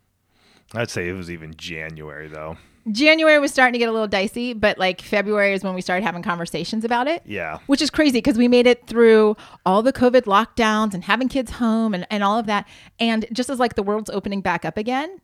I'd 0.75 0.89
say 0.91 1.09
it 1.09 1.13
was 1.13 1.31
even 1.31 1.55
January 1.55 2.27
though. 2.27 2.57
january 2.91 3.39
was 3.39 3.51
starting 3.51 3.73
to 3.73 3.79
get 3.79 3.89
a 3.89 3.91
little 3.91 4.07
dicey 4.07 4.53
but 4.53 4.77
like 4.77 5.01
february 5.01 5.53
is 5.53 5.63
when 5.63 5.73
we 5.73 5.81
started 5.81 6.03
having 6.03 6.21
conversations 6.21 6.83
about 6.85 7.07
it 7.07 7.21
Yeah. 7.25 7.57
which 7.67 7.81
is 7.81 7.89
crazy 7.89 8.17
because 8.19 8.37
we 8.37 8.47
made 8.47 8.67
it 8.67 8.85
through 8.87 9.35
all 9.65 9.81
the 9.81 9.93
covid 9.93 10.23
lockdowns 10.23 10.93
and 10.93 11.03
having 11.05 11.27
kids 11.27 11.51
home 11.53 11.93
and, 11.93 12.05
and 12.11 12.23
all 12.23 12.37
of 12.37 12.45
that 12.47 12.67
and 12.99 13.25
just 13.33 13.49
as 13.49 13.59
like 13.59 13.75
the 13.75 13.83
world's 13.83 14.09
opening 14.09 14.41
back 14.41 14.63
up 14.65 14.77
again 14.77 15.19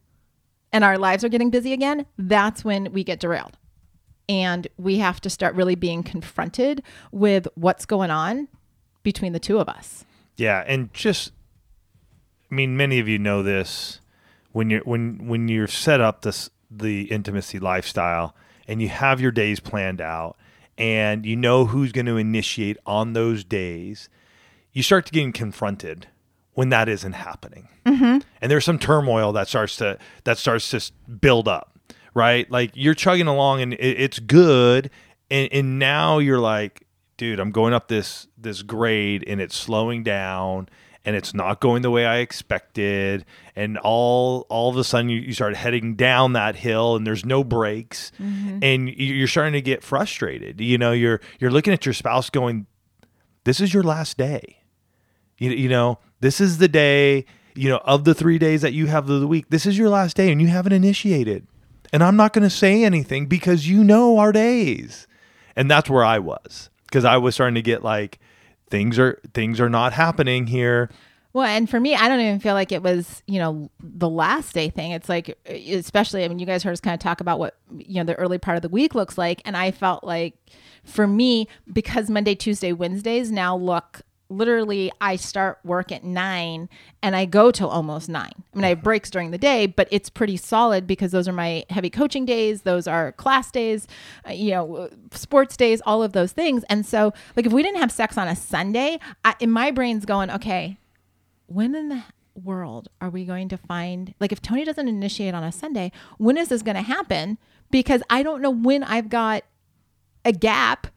and 0.74 0.84
our 0.84 0.98
lives 0.98 1.24
are 1.24 1.30
getting 1.30 1.50
busy 1.50 1.74
again 1.74 2.06
that's 2.18 2.64
when 2.66 2.92
we 2.92 3.04
get 3.04 3.20
derailed 3.20 3.58
and 4.28 4.68
we 4.78 4.98
have 4.98 5.22
to 5.22 5.30
start 5.30 5.56
really 5.56 5.76
being 5.76 6.04
confronted 6.04 6.84
with 7.12 7.48
what's 7.56 7.86
going 7.86 8.12
on 8.12 8.48
between 9.04 9.34
the 9.34 9.40
two 9.40 9.60
of 9.60 9.70
us. 9.70 10.06
Yeah, 10.36 10.64
and 10.68 10.94
just 10.94 11.32
I 12.52 12.56
mean 12.56 12.78
many 12.78 13.00
of 13.00 13.08
you 13.08 13.20
know 13.20 13.44
this. 13.44 14.02
When 14.52 14.70
you're 14.70 14.84
when 14.84 15.28
when 15.28 15.48
you're 15.48 15.68
set 15.68 16.02
up 16.02 16.22
this 16.22 16.50
the 16.70 17.04
intimacy 17.04 17.60
lifestyle 17.60 18.36
and 18.68 18.82
you 18.82 18.90
have 18.90 19.22
your 19.22 19.32
days 19.32 19.60
planned 19.60 20.02
out 20.02 20.36
and 20.78 21.26
you 21.26 21.36
know 21.36 21.66
who's 21.66 21.92
going 21.92 22.06
to 22.06 22.18
initiate 22.18 22.78
on 22.86 23.14
those 23.14 23.44
days, 23.44 24.10
you 24.74 24.84
start 24.84 25.06
to 25.06 25.12
getting 25.12 25.32
confronted 25.32 26.08
when 26.54 26.70
that 26.70 26.90
isn't 26.90 27.14
happening. 27.14 27.68
Mm-hmm. 27.86 28.20
And 28.42 28.52
there's 28.52 28.66
some 28.66 28.80
turmoil 28.80 29.32
that 29.34 29.48
starts 29.48 29.78
to 29.78 29.98
that 30.24 30.38
starts 30.38 30.70
to 30.72 30.92
build 31.12 31.48
up, 31.48 31.75
right? 32.16 32.50
Like 32.50 32.72
you're 32.74 32.96
chugging 32.96 33.28
along 33.28 33.62
and 33.62 33.74
it, 33.74 33.78
it's 33.78 34.18
good, 34.18 34.90
and, 35.30 35.50
and 35.52 35.78
now 35.78 36.18
you're 36.18 36.40
like, 36.40 36.88
dude, 37.18 37.40
I'm 37.40 37.52
going 37.52 37.74
up 37.74 37.88
this 37.88 38.28
this 38.36 38.64
grade 38.64 39.24
and 39.28 39.40
it's 39.40 39.56
slowing 39.56 40.02
down, 40.04 40.70
and 41.06 41.16
it's 41.16 41.36
not 41.36 41.60
going 41.62 41.84
the 41.84 41.92
way 41.92 42.06
I 42.06 42.18
expected. 42.18 43.26
And 43.56 43.78
all 43.78 44.48
all 44.50 44.70
of 44.72 44.78
a 44.78 44.84
sudden 44.84 45.10
you, 45.10 45.20
you 45.20 45.34
start 45.34 45.56
heading 45.56 45.96
down 45.96 46.34
that 46.34 46.56
hill 46.56 46.96
and 46.96 47.06
there's 47.06 47.24
no 47.26 47.44
brakes 47.44 48.12
mm-hmm. 48.20 48.60
and 48.64 48.90
you- 48.90 49.14
you're 49.14 49.28
starting 49.28 49.54
to 49.54 49.62
get 49.62 49.84
frustrated. 49.84 50.60
You 50.60 50.78
know, 50.80 50.92
you're 50.94 51.22
you're 51.40 51.52
looking 51.52 51.74
at 51.74 51.86
your 51.86 51.94
spouse 51.94 52.30
going, 52.30 52.66
This 53.44 53.60
is 53.60 53.74
your 53.74 53.84
last 53.84 54.18
day. 54.18 54.64
You, 55.38 55.52
you 55.52 55.70
know, 55.70 56.00
this 56.22 56.40
is 56.40 56.60
the 56.60 56.70
day, 56.70 57.26
you 57.56 57.70
know, 57.70 57.82
of 57.84 58.06
the 58.06 58.14
three 58.14 58.38
days 58.38 58.62
that 58.62 58.74
you 58.74 58.88
have 58.88 59.10
of 59.10 59.20
the 59.20 59.28
week, 59.28 59.48
this 59.50 59.66
is 59.66 59.78
your 59.78 59.90
last 59.90 60.16
day 60.16 60.32
and 60.32 60.42
you 60.42 60.48
haven't 60.48 60.72
initiated. 60.72 61.46
And 61.96 62.04
I'm 62.04 62.18
not 62.18 62.34
going 62.34 62.44
to 62.44 62.50
say 62.50 62.84
anything 62.84 63.28
because 63.28 63.70
you 63.70 63.82
know 63.82 64.18
our 64.18 64.34
days. 64.34 65.08
And 65.56 65.72
that's 65.72 65.90
where 65.90 66.04
I 66.04 66.20
was 66.20 66.70
because 66.88 67.06
I 67.06 67.16
was 67.16 67.36
starting 67.36 67.56
to 67.56 67.62
get 67.62 67.86
like, 67.86 68.20
things 68.70 69.00
are 69.00 69.22
things 69.34 69.62
are 69.62 69.70
not 69.70 69.94
happening 69.94 70.48
here. 70.48 70.90
Well, 71.32 71.46
and 71.46 71.70
for 71.70 71.80
me, 71.80 71.96
I 71.96 72.10
don't 72.10 72.20
even 72.20 72.42
feel 72.42 72.54
like 72.54 72.74
it 72.74 72.84
was, 72.84 73.24
you 73.28 73.40
know, 73.40 73.72
the 73.80 74.10
last 74.10 74.54
day 74.54 74.70
thing. 74.70 74.92
It's 74.92 75.08
like, 75.08 75.38
especially, 75.48 76.26
I 76.26 76.28
mean, 76.28 76.38
you 76.38 76.46
guys 76.46 76.64
heard 76.64 76.74
us 76.74 76.82
kind 76.82 76.94
of 76.94 77.00
talk 77.00 77.22
about 77.22 77.40
what, 77.40 77.56
you 77.74 77.96
know, 77.96 78.04
the 78.04 78.16
early 78.16 78.40
part 78.40 78.58
of 78.58 78.62
the 78.62 78.68
week 78.68 78.94
looks 78.94 79.18
like. 79.18 79.42
And 79.46 79.56
I 79.56 79.72
felt 79.72 80.04
like 80.04 80.36
for 80.84 81.08
me, 81.08 81.48
because 81.72 82.10
Monday, 82.10 82.36
Tuesday, 82.36 82.74
Wednesdays 82.74 83.32
now 83.32 83.56
look 83.56 84.02
literally, 84.30 84.92
I 85.00 85.16
start 85.16 85.60
work 85.64 85.92
at 85.92 86.04
nine 86.04 86.70
and 87.02 87.16
I 87.16 87.26
go 87.26 87.52
till 87.52 87.70
almost 87.70 88.10
nine. 88.10 88.32
I 88.36 88.58
mean, 88.58 88.66
I 88.66 88.70
have 88.70 88.84
breaks 88.84 89.10
during 89.10 89.32
the 89.32 89.38
day, 89.38 89.66
but 89.66 89.88
it's 89.92 90.10
pretty 90.10 90.38
solid 90.38 90.88
because 90.88 91.12
those 91.12 91.28
are 91.28 91.34
my 91.34 91.66
heavy 91.70 91.90
coaching 91.90 92.26
days. 92.26 92.64
Those 92.64 92.88
are 92.88 93.12
class 93.14 93.52
days, 93.52 93.88
uh, 94.28 94.32
you 94.32 94.52
know, 94.52 94.90
sports 95.12 95.56
days, 95.58 95.82
all 95.86 96.04
of 96.04 96.14
those 96.14 96.32
things. 96.32 96.64
And 96.70 96.86
so, 96.86 97.14
like, 97.36 97.46
if 97.46 97.54
we 97.54 97.64
didn't 97.64 97.80
have 97.80 97.92
sex 97.92 98.18
on 98.18 98.28
a 98.28 98.36
Sunday, 98.36 99.00
I, 99.24 99.36
in 99.40 99.52
my 99.52 99.72
brain's 99.72 100.06
going, 100.06 100.32
okay, 100.32 100.78
when 101.48 101.76
in 101.76 101.90
the 101.90 102.04
world 102.44 102.90
are 103.00 103.10
we 103.10 103.24
going 103.24 103.48
to 103.48 103.58
find 103.58 104.14
like 104.20 104.32
if 104.34 104.42
Tony 104.42 104.66
doesn't 104.66 104.88
initiate 104.88 105.34
on 105.34 105.44
a 105.44 105.52
Sunday, 105.52 105.92
when 106.18 106.38
is 106.38 106.50
this 106.50 106.62
going 106.62 106.76
to 106.76 106.82
happen? 106.82 107.38
Because 107.72 108.02
I 108.10 108.24
don't 108.24 108.42
know 108.42 108.52
when 108.52 108.84
I've 108.84 109.10
got 109.10 109.44
a 110.24 110.32
gap 110.32 110.88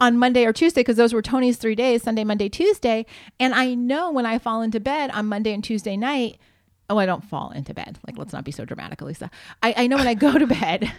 on 0.00 0.18
Monday 0.18 0.44
or 0.44 0.52
Tuesday 0.52 0.80
because 0.80 0.96
those 0.96 1.12
were 1.12 1.22
Tony's 1.22 1.56
three 1.56 1.74
days 1.74 2.02
Sunday, 2.02 2.24
Monday, 2.24 2.48
Tuesday. 2.48 3.06
And 3.40 3.54
I 3.54 3.74
know 3.74 4.10
when 4.10 4.26
I 4.26 4.38
fall 4.38 4.62
into 4.62 4.80
bed 4.80 5.10
on 5.10 5.26
Monday 5.26 5.52
and 5.52 5.62
Tuesday 5.62 5.96
night, 5.96 6.38
oh, 6.90 6.98
I 6.98 7.06
don't 7.06 7.24
fall 7.24 7.50
into 7.50 7.74
bed. 7.74 7.98
Like, 8.06 8.18
let's 8.18 8.32
not 8.32 8.44
be 8.44 8.52
so 8.52 8.64
dramatic, 8.64 9.00
Lisa. 9.00 9.30
I, 9.62 9.74
I 9.76 9.86
know 9.86 9.96
when 9.96 10.06
I 10.06 10.14
go 10.14 10.38
to 10.38 10.46
bed, 10.46 10.92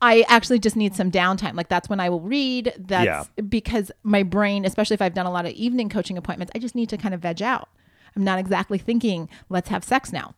I 0.00 0.24
actually 0.28 0.58
just 0.58 0.76
need 0.76 0.94
some 0.94 1.10
downtime. 1.10 1.54
Like, 1.54 1.68
that's 1.68 1.88
when 1.88 2.00
I 2.00 2.08
will 2.08 2.20
read. 2.20 2.72
That's 2.78 3.04
because 3.48 3.90
my 4.02 4.22
brain, 4.22 4.64
especially 4.64 4.94
if 4.94 5.02
I've 5.02 5.14
done 5.14 5.26
a 5.26 5.30
lot 5.32 5.46
of 5.46 5.52
evening 5.52 5.88
coaching 5.88 6.16
appointments, 6.16 6.52
I 6.54 6.58
just 6.58 6.74
need 6.74 6.88
to 6.90 6.96
kind 6.96 7.14
of 7.14 7.20
veg 7.20 7.42
out. 7.42 7.68
I'm 8.16 8.24
not 8.24 8.38
exactly 8.38 8.78
thinking, 8.78 9.28
let's 9.48 9.68
have 9.68 9.84
sex 9.84 10.12
now. 10.12 10.34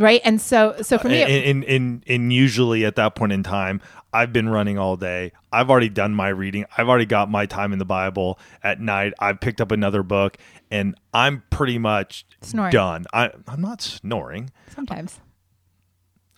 Right. 0.00 0.20
And 0.24 0.40
so, 0.40 0.76
so 0.80 0.96
for 0.96 1.08
me, 1.08 1.22
and, 1.22 1.62
and, 1.64 2.02
and 2.06 2.32
usually 2.32 2.86
at 2.86 2.96
that 2.96 3.14
point 3.14 3.32
in 3.32 3.42
time, 3.42 3.82
I've 4.14 4.32
been 4.32 4.48
running 4.48 4.78
all 4.78 4.96
day. 4.96 5.32
I've 5.52 5.68
already 5.70 5.90
done 5.90 6.14
my 6.14 6.28
reading. 6.28 6.64
I've 6.76 6.88
already 6.88 7.04
got 7.04 7.30
my 7.30 7.44
time 7.44 7.72
in 7.74 7.78
the 7.78 7.84
Bible 7.84 8.38
at 8.62 8.80
night. 8.80 9.12
I've 9.20 9.40
picked 9.40 9.60
up 9.60 9.70
another 9.70 10.02
book 10.02 10.38
and 10.70 10.94
I'm 11.12 11.42
pretty 11.50 11.78
much 11.78 12.24
Snoring. 12.40 12.72
done. 12.72 13.04
I, 13.12 13.30
I'm 13.46 13.60
not 13.60 13.82
snoring. 13.82 14.50
sometimes. 14.74 15.20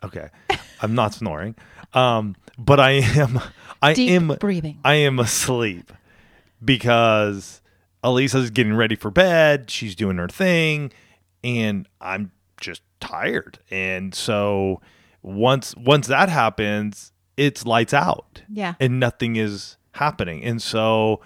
Okay. 0.05 0.29
I'm 0.83 0.97
not 0.97 1.15
snoring. 1.15 1.55
Um, 1.95 2.35
but 2.59 2.81
I 2.81 2.91
am, 2.91 3.41
I 3.81 3.95
Deep 3.95 4.11
am, 4.11 4.29
breathing. 4.41 4.81
I 4.85 4.95
am 4.95 5.21
asleep 5.21 5.93
because 6.65 7.63
Alisa's 8.03 8.51
getting 8.51 8.75
ready 8.75 8.97
for 8.97 9.11
bed. 9.11 9.71
She's 9.71 9.95
doing 9.95 10.17
her 10.19 10.29
thing, 10.29 10.93
and 11.45 11.89
I'm 12.01 12.33
just 12.61 12.83
tired. 13.03 13.59
And 13.71 14.15
so 14.15 14.81
once 15.21 15.75
once 15.77 16.07
that 16.07 16.31
happens, 16.31 17.13
it's 17.37 17.67
lights 17.67 17.93
out. 17.93 18.43
Yeah. 18.51 18.75
And 18.81 18.99
nothing 18.99 19.37
is 19.37 19.77
happening. 19.93 20.43
And 20.45 20.63
so 20.63 21.21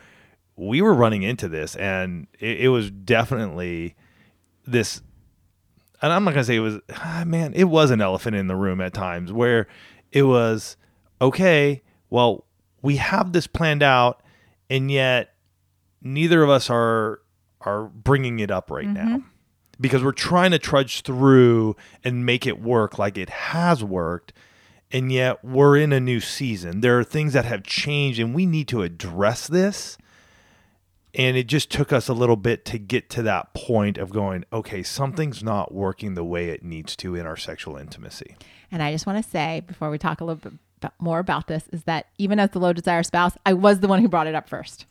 we 0.57 0.81
were 0.83 0.95
running 0.95 1.23
into 1.23 1.49
this, 1.49 1.77
and 1.77 2.27
it, 2.41 2.63
it 2.63 2.69
was 2.69 2.91
definitely 2.91 3.95
this. 4.67 5.03
And 6.03 6.13
I'm 6.13 6.25
not 6.25 6.33
gonna 6.33 6.45
say 6.45 6.57
it 6.57 6.61
was, 6.61 6.79
ah, 6.95 7.25
man. 7.27 7.53
It 7.55 7.65
was 7.65 7.91
an 7.91 8.01
elephant 8.01 8.37
in 8.37 8.49
the 8.49 8.57
room 8.57 8.81
at 8.81 8.95
times 8.95 9.33
where 9.33 9.67
it 10.13 10.23
was 10.23 10.77
okay. 11.21 11.83
Well, 12.11 12.47
we 12.83 12.97
have 12.97 13.33
this 13.33 13.47
planned 13.47 13.83
out, 13.83 14.23
and 14.71 14.91
yet 14.91 15.35
neither 16.01 16.43
of 16.43 16.51
us 16.51 16.71
are 16.71 17.21
are 17.63 17.85
bringing 17.85 18.39
it 18.39 18.51
up 18.51 18.71
right 18.71 18.87
now 18.87 19.25
because 19.81 20.03
we're 20.03 20.13
trying 20.13 20.51
to 20.53 20.59
trudge 20.59 21.03
through 21.03 21.77
and 22.03 22.25
make 22.25 22.47
it 22.47 22.61
work 22.61 22.99
like 22.99 23.19
it 23.19 23.29
has 23.29 23.85
worked 23.85 24.33
and 24.93 25.11
yet 25.11 25.45
we're 25.45 25.77
in 25.77 25.93
a 25.93 26.01
new 26.01 26.21
season. 26.21 26.81
There 26.81 26.99
are 26.99 27.05
things 27.05 27.33
that 27.33 27.45
have 27.45 27.63
changed 27.63 28.21
and 28.21 28.35
we 28.35 28.47
need 28.47 28.69
to 28.69 28.83
address 28.83 29.47
this. 29.47 29.99
And 31.15 31.37
it 31.37 31.47
just 31.47 31.71
took 31.71 31.93
us 31.93 32.09
a 32.09 32.13
little 32.13 32.37
bit 32.37 32.65
to 32.67 32.79
get 32.79 33.09
to 33.11 33.23
that 33.23 33.55
point 33.55 33.97
of 33.97 34.11
going 34.11 34.45
okay 34.53 34.83
something's 34.83 35.43
not 35.43 35.73
working 35.73 36.15
the 36.15 36.25
way 36.25 36.51
it 36.51 36.63
needs 36.63 36.95
to 36.97 37.15
in 37.15 37.27
our 37.27 37.39
sexual 37.39 37.77
intimacy. 37.77 38.37
And 38.71 38.83
I 38.83 38.93
just 38.93 39.07
want 39.07 39.23
to 39.23 39.29
say 39.29 39.63
before 39.67 39.91
we 39.91 39.97
talk 39.97 40.21
a 40.21 40.25
little 40.25 40.51
bit 40.51 40.93
more 40.99 41.19
about 41.19 41.47
this 41.47 41.69
is 41.73 41.85
that 41.85 42.07
even 42.19 42.39
as 42.39 42.51
the 42.51 42.59
low 42.59 42.75
desire 42.75 43.03
spouse, 43.03 43.33
I 43.47 43.55
was 43.55 43.81
the 43.81 43.89
one 43.89 44.03
who 44.03 44.09
brought 44.09 44.27
it 44.27 44.35
up 44.35 44.49
first 44.49 44.85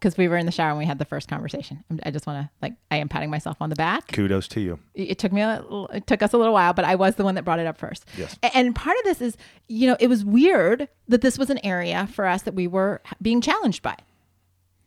because 0.00 0.16
we 0.16 0.26
were 0.28 0.38
in 0.38 0.46
the 0.46 0.52
shower 0.52 0.70
and 0.70 0.78
we 0.78 0.86
had 0.86 0.98
the 0.98 1.04
first 1.04 1.28
conversation. 1.28 1.84
I'm- 1.90 2.12
just 2.12 2.26
want 2.26 2.42
to 2.46 2.50
like 2.62 2.72
I 2.90 2.96
am 2.96 3.08
patting 3.08 3.30
myself 3.30 3.58
on 3.60 3.68
the 3.68 3.76
back. 3.76 4.10
kudos 4.10 4.48
to 4.48 4.60
you 4.60 4.78
It 4.94 5.18
took 5.18 5.30
me 5.32 5.42
a 5.42 5.60
little, 5.60 5.86
it 5.88 6.06
took 6.06 6.22
us 6.22 6.32
a 6.32 6.38
little 6.38 6.54
while, 6.54 6.72
but 6.72 6.84
I 6.86 6.94
was 6.94 7.14
the 7.16 7.24
one 7.24 7.34
that 7.36 7.44
brought 7.44 7.58
it 7.60 7.66
up 7.66 7.76
first. 7.76 8.04
Yes. 8.16 8.36
And 8.54 8.74
part 8.74 8.96
of 8.98 9.04
this 9.04 9.20
is, 9.20 9.36
you 9.68 9.86
know, 9.86 9.96
it 10.00 10.08
was 10.08 10.24
weird 10.24 10.88
that 11.08 11.20
this 11.20 11.38
was 11.38 11.50
an 11.50 11.58
area 11.64 12.08
for 12.12 12.26
us 12.26 12.42
that 12.42 12.54
we 12.54 12.66
were 12.66 13.02
being 13.20 13.40
challenged 13.40 13.82
by. 13.82 13.96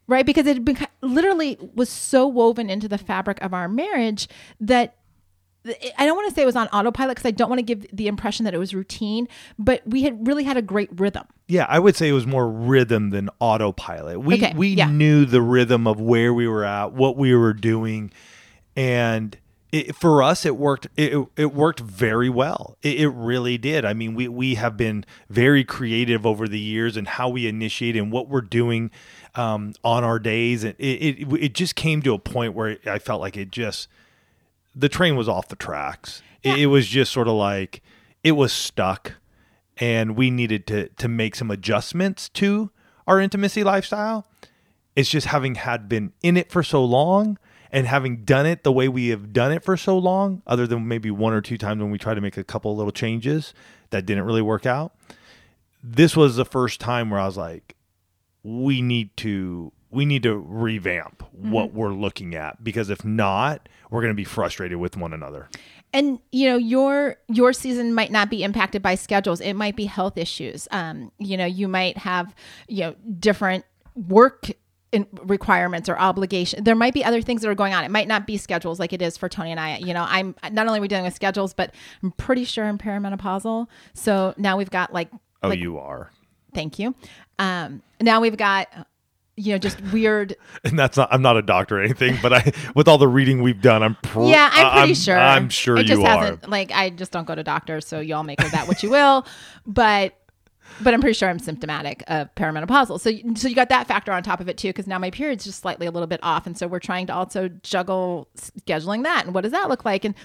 Right? 0.08 0.25
Because 0.25 0.46
it 0.48 0.55
had 0.55 0.65
been 0.65 0.77
literally 1.01 1.58
was 1.75 1.88
so 1.89 2.27
woven 2.27 2.70
into 2.70 2.89
the 2.89 2.98
fabric 2.98 3.41
of 3.41 3.53
our 3.53 3.70
marriage 3.70 4.27
that 4.60 4.96
I 5.65 6.05
don't 6.05 6.15
want 6.17 6.29
to 6.29 6.36
say 6.36 6.41
it 6.41 6.46
was 6.46 6.55
on 6.55 6.67
autopilot 6.67 7.15
because 7.15 7.27
I 7.27 7.32
don't 7.32 7.50
want 7.50 7.60
to 7.60 7.63
give 7.63 7.86
the 7.93 8.08
impression 8.08 8.43
that 8.46 8.53
it 8.53 8.58
was 8.58 8.74
routine, 8.74 9.27
but 9.58 9.82
we 9.86 10.03
had 10.03 10.27
really 10.27 10.43
had 10.43 10.58
a 10.58 10.62
great 10.62 10.89
rhythm. 11.00 11.24
Yeah, 11.48 11.65
I 11.70 11.79
would 11.79 11.96
say 11.96 12.10
it 12.10 12.13
was 12.13 12.27
more 12.27 12.50
rhythm 12.50 13.12
than 13.12 13.29
autopilot. 13.39 14.22
We 14.22 14.36
Okay, 14.36 14.53
we 14.55 14.70
yeah. 14.70 14.89
knew 14.89 15.25
the 15.25 15.41
rhythm 15.41 15.88
of 15.88 16.00
where 16.01 16.34
we 16.34 16.48
were 16.48 16.65
at, 16.65 16.91
what 16.93 17.15
we 17.15 17.34
were 17.36 17.53
doing, 17.53 18.12
and 18.75 19.38
it, 19.72 19.96
for 19.96 20.22
us, 20.22 20.46
it 20.46 20.55
worked. 20.55 20.88
It, 20.96 21.17
it 21.36 21.53
worked 21.53 21.79
very 21.79 22.29
well. 22.29 22.77
It, 22.84 23.00
it 23.00 23.10
really 23.10 23.58
did. 23.58 23.86
I 23.86 23.93
mean, 23.93 24.13
we 24.13 24.27
we 24.27 24.55
have 24.55 24.77
been 24.77 25.03
very 25.29 25.63
creative 25.63 26.25
over 26.25 26.48
the 26.48 26.60
years 26.60 26.96
and 26.96 27.08
how 27.08 27.29
we 27.29 27.48
initiate 27.48 27.96
and 27.96 28.12
what 28.12 28.27
we're 28.29 28.41
doing 28.41 28.91
um, 29.36 29.74
on 29.84 30.03
our 30.03 30.20
days, 30.20 30.63
and 30.63 30.75
it, 30.77 31.22
it 31.22 31.34
it 31.41 31.53
just 31.53 31.75
came 31.75 32.01
to 32.03 32.13
a 32.13 32.20
point 32.20 32.53
where 32.53 32.77
I 32.86 33.00
felt 33.00 33.20
like 33.20 33.36
it 33.36 33.50
just 33.50 33.88
the 34.75 34.89
train 34.89 35.15
was 35.15 35.30
off 35.30 35.48
the 35.48 35.56
tracks. 35.56 36.22
It, 36.42 36.60
it 36.60 36.65
was 36.68 36.88
just 36.88 37.12
sort 37.12 37.27
of 37.27 37.36
like 37.36 37.82
it 38.24 38.34
was 38.34 38.53
stuck, 38.53 39.13
and 39.77 40.15
we 40.15 40.30
needed 40.30 40.68
to 40.68 40.89
to 40.89 41.08
make 41.08 41.36
some 41.36 41.51
adjustments 41.51 42.30
to 42.30 42.72
our 43.08 43.20
intimacy 43.20 43.63
lifestyle. 43.63 44.27
It's 44.96 45.10
just 45.10 45.27
having 45.27 45.56
had 45.56 45.89
been 45.89 46.13
in 46.22 46.38
it 46.38 46.51
for 46.51 46.62
so 46.62 46.84
long 46.86 47.38
and 47.72 47.88
having 47.88 48.24
done 48.24 48.46
it 48.46 48.63
the 48.63 48.72
way 48.72 48.88
we 48.88 49.08
have 49.08 49.34
done 49.34 49.51
it 49.51 49.63
for 49.63 49.75
so 49.75 49.98
long, 49.98 50.44
other 50.46 50.68
than 50.68 50.88
maybe 50.88 51.10
one 51.10 51.34
or 51.34 51.42
two 51.42 51.58
times 51.58 51.82
when 51.82 51.89
we 51.89 51.98
tried 51.98 52.13
to 52.13 52.22
make 52.22 52.38
a 52.38 52.44
couple 52.44 52.75
little 52.75 52.92
changes 52.92 53.53
that 53.89 54.06
didn't 54.06 54.25
really 54.25 54.44
work 54.44 54.68
out. 54.68 54.94
This 55.82 56.15
was 56.15 56.36
the 56.36 56.46
first 56.46 56.80
time 56.80 57.10
where 57.10 57.20
I 57.20 57.25
was 57.25 57.36
like, 57.36 57.75
we 58.44 58.82
need 58.84 59.18
to 59.18 59.74
we 59.94 60.06
need 60.06 60.24
to 60.24 60.36
revamp 60.36 61.24
what 61.32 61.74
we're 61.74 61.94
looking 61.94 62.36
at 62.36 62.64
because 62.64 62.90
if 62.90 63.04
not, 63.06 63.70
we're 63.90 64.02
going 64.02 64.12
to 64.14 64.16
be 64.16 64.24
frustrated 64.24 64.78
with 64.80 64.98
one 64.98 65.14
another. 65.14 65.50
and 65.94 66.20
you 66.32 66.50
know 66.50 66.58
your 66.58 67.18
your 67.28 67.54
season 67.54 67.94
might 67.94 68.12
not 68.12 68.30
be 68.30 68.44
impacted 68.44 68.82
by 68.82 68.96
schedules. 68.96 69.40
It 69.42 69.54
might 69.54 69.76
be 69.76 69.86
health 69.86 70.18
issues. 70.18 70.68
Um 70.72 71.12
you 71.20 71.38
know 71.38 71.46
you 71.46 71.68
might 71.68 71.98
have 72.00 72.34
you 72.68 72.82
know 72.86 72.96
different 73.20 73.66
work 73.96 74.50
in 74.92 75.08
requirements 75.24 75.90
or 75.90 75.98
obligation. 75.98 76.64
There 76.64 76.76
might 76.76 76.94
be 76.94 77.04
other 77.04 77.22
things 77.22 77.42
that 77.42 77.50
are 77.50 77.56
going 77.56 77.74
on. 77.74 77.84
It 77.84 77.90
might 77.92 78.08
not 78.08 78.26
be 78.28 78.38
schedules 78.38 78.80
like 78.80 78.94
it 78.94 79.02
is 79.02 79.18
for 79.18 79.28
tony 79.30 79.52
and 79.52 79.60
i. 79.60 79.78
You 79.78 79.94
know 79.94 80.06
i'm 80.08 80.36
not 80.52 80.66
only 80.68 80.80
are 80.80 80.82
we 80.82 80.88
dealing 80.88 81.06
with 81.06 81.14
schedules 81.16 81.54
but 81.54 81.74
i'm 82.02 82.12
pretty 82.12 82.46
sure 82.46 82.66
i'm 82.66 82.78
perimenopausal. 82.80 83.68
So 83.94 84.34
now 84.38 84.58
we've 84.58 84.72
got 84.72 84.94
like 84.94 85.10
Oh, 85.44 85.50
like 85.50 85.60
you 85.60 85.78
are. 85.78 86.10
thank 86.56 86.80
you. 86.80 86.96
Um 87.38 87.82
now 88.02 88.20
we've 88.22 88.38
got 88.38 88.68
you 89.36 89.52
know 89.52 89.58
just 89.58 89.82
weird 89.92 90.36
And 90.63 90.78
that's 90.78 90.98
not 90.98 91.10
I'm 91.12 91.22
not 91.22 91.38
a 91.38 91.42
doctor 91.42 91.80
or 91.80 91.84
anything, 91.84 92.18
but 92.22 92.34
I 92.34 92.52
with 92.75 92.88
all 92.88 92.98
the 92.98 93.08
reading 93.08 93.42
we've 93.42 93.62
done, 93.62 93.82
I'm 93.84 93.96
pr- 93.96 94.24
Yeah, 94.24 94.50
I'm 94.54 94.78
pretty 94.80 94.94
sure. 94.94 95.18
I'm 95.18 95.50
sure 95.50 95.78
it 95.78 95.84
you 95.84 95.96
just 95.96 96.02
are. 96.02 96.20
hasn't 96.20 96.50
like 96.50 96.72
I 96.72 96.90
just 96.90 97.12
don't 97.12 97.25
go 97.25 97.36
to 97.36 97.44
doctors, 97.44 97.88
so 97.88 98.00
y'all 98.00 98.24
make 98.24 98.44
of 98.44 98.52
that 98.52 98.68
what 98.68 98.84
you 98.84 98.90
will. 98.90 99.25
But 99.66 100.16
but 100.82 100.94
I'm 100.94 101.02
pretty 101.02 101.13
sure 101.13 101.30
I'm 101.30 101.40
symptomatic 101.40 102.04
of 102.08 102.34
perimenopausal. 102.36 103.00
So, 103.00 103.12
so 103.36 103.48
you 103.48 103.56
got 103.56 103.70
that 103.70 103.88
factor 103.88 104.12
on 104.12 104.24
top 104.24 104.40
of 104.40 104.50
it 104.50 104.58
too, 104.58 104.70
because 104.70 104.88
now 104.88 104.98
my 104.98 105.12
period's 105.12 105.44
just 105.44 105.60
slightly 105.60 105.86
a 105.88 105.92
little 105.92 106.08
bit 106.08 106.20
off, 106.24 106.48
and 106.48 106.58
so 106.58 106.68
we're 106.68 106.80
trying 106.80 107.06
to 107.08 107.13
also 107.13 107.50
juggle 107.63 108.28
scheduling 108.38 109.04
that, 109.04 109.25
and 109.25 109.34
what 109.36 109.42
does 109.42 109.52
that 109.52 109.70
look 109.70 109.86
like, 109.86 110.04
and 110.06 110.16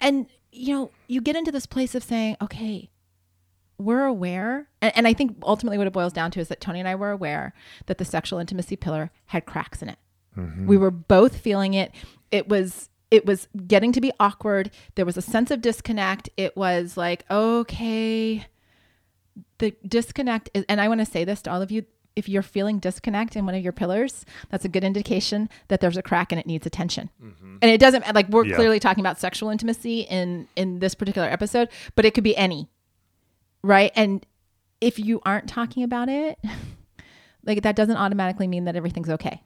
and 0.00 0.26
you 0.52 0.74
know, 0.74 0.90
you 1.08 1.20
get 1.20 1.36
into 1.36 1.50
this 1.50 1.66
place 1.66 1.94
of 1.94 2.02
saying, 2.02 2.36
okay, 2.42 2.90
we're 3.84 4.04
aware, 4.04 4.68
and, 4.80 4.92
and 4.96 5.06
I 5.08 5.12
think 5.12 5.36
ultimately 5.42 5.78
what 5.78 5.86
it 5.86 5.92
boils 5.92 6.12
down 6.12 6.30
to 6.32 6.40
is 6.40 6.48
that 6.48 6.60
Tony 6.60 6.78
and 6.78 6.88
I 6.88 6.94
were 6.94 7.10
aware 7.10 7.52
that 7.86 7.98
the 7.98 8.04
sexual 8.04 8.38
intimacy 8.38 8.76
pillar 8.76 9.10
had 9.26 9.46
cracks 9.46 9.82
in 9.82 9.88
it. 9.88 9.98
Mm-hmm. 10.36 10.66
We 10.66 10.76
were 10.76 10.90
both 10.90 11.36
feeling 11.36 11.74
it. 11.74 11.92
It 12.30 12.48
was 12.48 12.88
it 13.10 13.26
was 13.26 13.46
getting 13.66 13.92
to 13.92 14.00
be 14.00 14.10
awkward. 14.18 14.70
There 14.94 15.04
was 15.04 15.18
a 15.18 15.22
sense 15.22 15.50
of 15.50 15.60
disconnect. 15.60 16.30
It 16.38 16.56
was 16.56 16.96
like, 16.96 17.24
okay, 17.30 18.46
the 19.58 19.74
disconnect 19.86 20.48
is, 20.54 20.64
and 20.68 20.80
I 20.80 20.88
want 20.88 21.00
to 21.00 21.06
say 21.06 21.24
this 21.24 21.42
to 21.42 21.52
all 21.52 21.60
of 21.62 21.70
you. 21.70 21.84
If 22.14 22.28
you're 22.28 22.42
feeling 22.42 22.78
disconnect 22.78 23.36
in 23.36 23.46
one 23.46 23.54
of 23.54 23.62
your 23.62 23.72
pillars, 23.72 24.26
that's 24.50 24.66
a 24.66 24.68
good 24.68 24.84
indication 24.84 25.48
that 25.68 25.80
there's 25.80 25.96
a 25.96 26.02
crack 26.02 26.30
and 26.30 26.38
it 26.38 26.46
needs 26.46 26.66
attention. 26.66 27.08
Mm-hmm. 27.22 27.56
And 27.62 27.70
it 27.70 27.78
doesn't 27.80 28.14
like 28.14 28.28
we're 28.28 28.44
Yeah. 28.44 28.56
clearly 28.56 28.78
talking 28.78 29.00
about 29.00 29.18
sexual 29.18 29.48
intimacy 29.48 30.00
in 30.02 30.46
in 30.54 30.80
this 30.80 30.94
particular 30.94 31.26
episode, 31.28 31.70
but 31.94 32.04
it 32.04 32.12
could 32.12 32.24
be 32.24 32.36
any, 32.36 32.68
right? 33.62 33.92
And 33.94 34.24
if 34.80 34.98
you 34.98 35.20
aren't 35.24 35.48
talking 35.48 35.82
about 35.82 36.08
it, 36.08 36.38
like 37.44 37.62
that 37.62 37.76
doesn't 37.76 37.96
automatically 37.96 38.46
mean 38.48 38.64
that 38.64 38.76
everything's 38.76 39.10
okay. 39.10 39.42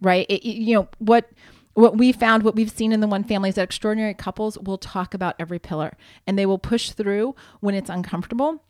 Right? 0.00 0.26
It, 0.28 0.44
it- 0.46 0.56
you 0.60 0.74
know 0.74 0.88
what 0.98 1.30
what 1.74 1.96
we 1.96 2.10
found 2.10 2.42
what 2.42 2.56
we've 2.56 2.72
seen 2.72 2.90
in 2.90 2.98
the 2.98 3.06
one 3.06 3.22
family 3.22 3.50
is 3.50 3.54
that 3.54 3.62
extraordinary 3.62 4.12
couples 4.12 4.58
will 4.58 4.78
talk 4.78 5.14
about 5.14 5.36
every 5.38 5.60
pillar 5.60 5.96
and 6.26 6.36
they 6.36 6.44
will 6.44 6.58
push 6.58 6.90
through 6.90 7.36
when 7.60 7.72
it's 7.76 7.88
uncomfortable. 7.88 8.64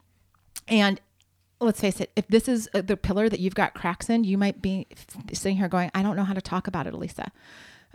And 0.67 1.01
let's 1.59 1.81
face 1.81 2.01
it 2.03 2.11
if 2.17 2.29
this 2.29 2.49
is 2.49 2.69
uh, 2.75 2.83
the 2.83 2.99
pillar 2.99 3.31
that 3.31 3.41
you've 3.41 3.55
got 3.55 3.73
cracks 3.75 4.09
in 4.11 4.23
you 4.25 4.37
might 4.39 4.61
be 4.63 4.87
sitting 5.33 5.57
here 5.57 5.67
going 5.67 5.91
i 5.93 6.03
don't 6.05 6.15
know 6.15 6.23
how 6.23 6.33
to 6.35 6.41
talk 6.41 6.69
about 6.69 6.87
it 6.87 6.93
alisa. 6.95 7.29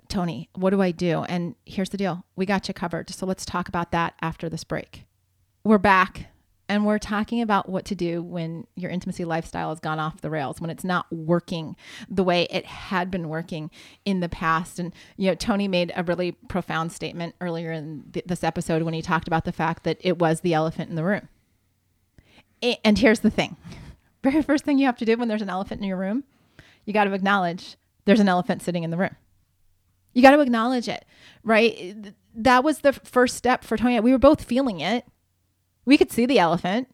Tony 0.10 0.50
what 0.56 0.72
do 0.72 0.82
i 0.82 0.90
do? 0.92 1.24
And 1.30 1.56
here's 1.66 1.90
the 1.90 1.98
deal. 1.98 2.26
We 2.36 2.46
got 2.48 2.68
you 2.68 2.74
covered. 2.74 3.10
So 3.12 3.26
let's 3.28 3.46
talk 3.46 3.68
about 3.70 3.92
that 3.92 4.16
after 4.22 4.50
this 4.50 4.64
break 4.64 5.06
we're 5.64 5.78
back 5.78 6.28
and 6.70 6.86
we're 6.86 7.00
talking 7.00 7.42
about 7.42 7.70
what 7.70 7.86
to 7.86 7.96
do 7.96 8.22
when 8.22 8.66
your 8.76 8.90
intimacy 8.90 9.26
lifestyle 9.26 9.70
has 9.70 9.80
gone 9.80 10.00
off 10.00 10.22
the 10.22 10.30
rails 10.30 10.60
when 10.60 10.70
it's 10.70 10.84
not 10.84 11.12
working 11.12 11.76
the 12.10 12.24
way 12.24 12.48
it 12.50 12.66
had 12.66 13.12
been 13.12 13.30
working 13.30 13.70
in 14.06 14.22
the 14.22 14.30
past. 14.30 14.80
And 14.80 14.94
you 15.18 15.28
know 15.28 15.36
tony 15.36 15.68
made 15.68 15.92
a 15.96 16.04
really 16.04 16.32
profound 16.32 16.92
statement 16.92 17.36
earlier 17.42 17.72
in 17.72 18.06
th- 18.14 18.26
this 18.26 18.44
episode 18.44 18.84
when 18.84 18.94
he 18.94 19.02
talked 19.02 19.28
about 19.28 19.46
the 19.46 19.52
fact 19.52 19.84
that 19.84 19.98
it 20.02 20.20
was 20.20 20.42
the 20.42 20.54
elephant 20.54 20.90
in 20.90 20.96
the 20.96 21.04
room. 21.04 21.28
And 22.84 22.98
here's 22.98 23.20
the 23.20 23.30
thing. 23.30 23.58
Very 24.24 24.42
first 24.42 24.64
thing 24.64 24.78
you 24.78 24.86
have 24.86 24.98
to 24.98 25.06
do 25.06 25.18
when 25.18 25.28
there's 25.28 25.42
an 25.42 25.50
elephant 25.50 25.82
in 25.82 25.88
your 25.88 25.98
room 25.98 26.24
you 26.86 26.94
got 26.94 27.06
to 27.06 27.14
acknowledge 27.14 27.78
there's 28.06 28.20
an 28.20 28.28
elephant 28.28 28.62
sitting 28.62 28.84
in 28.84 28.90
the 28.90 28.98
room. 28.98 29.16
You 30.14 30.22
got 30.22 30.32
to 30.32 30.42
acknowledge 30.42 30.88
it 30.88 31.06
right? 31.44 32.14
That 32.34 32.64
was 32.64 32.80
the 32.80 32.94
first 32.94 33.36
step 33.36 33.64
for 33.64 33.78
tony. 33.78 34.00
We 34.00 34.12
were 34.12 34.18
both 34.18 34.44
feeling 34.44 34.80
it 34.80 35.06
we 35.86 35.98
could 35.98 36.12
see 36.12 36.26
the 36.26 36.40
elephant. 36.40 36.88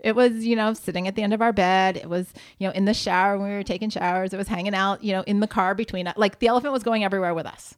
It 0.00 0.14
was, 0.14 0.46
you 0.46 0.54
know, 0.54 0.74
sitting 0.74 1.08
at 1.08 1.16
the 1.16 1.22
end 1.22 1.34
of 1.34 1.42
our 1.42 1.52
bed. 1.52 1.96
It 1.96 2.08
was, 2.08 2.32
you 2.58 2.66
know, 2.68 2.72
in 2.72 2.84
the 2.84 2.94
shower 2.94 3.36
when 3.36 3.48
we 3.50 3.56
were 3.56 3.64
taking 3.64 3.90
showers. 3.90 4.32
It 4.32 4.36
was 4.36 4.48
hanging 4.48 4.74
out, 4.74 5.02
you 5.02 5.12
know, 5.12 5.22
in 5.22 5.40
the 5.40 5.48
car 5.48 5.74
between 5.74 6.06
us. 6.06 6.16
Like 6.16 6.38
the 6.38 6.46
elephant 6.46 6.72
was 6.72 6.84
going 6.84 7.02
everywhere 7.02 7.34
with 7.34 7.46
us. 7.46 7.76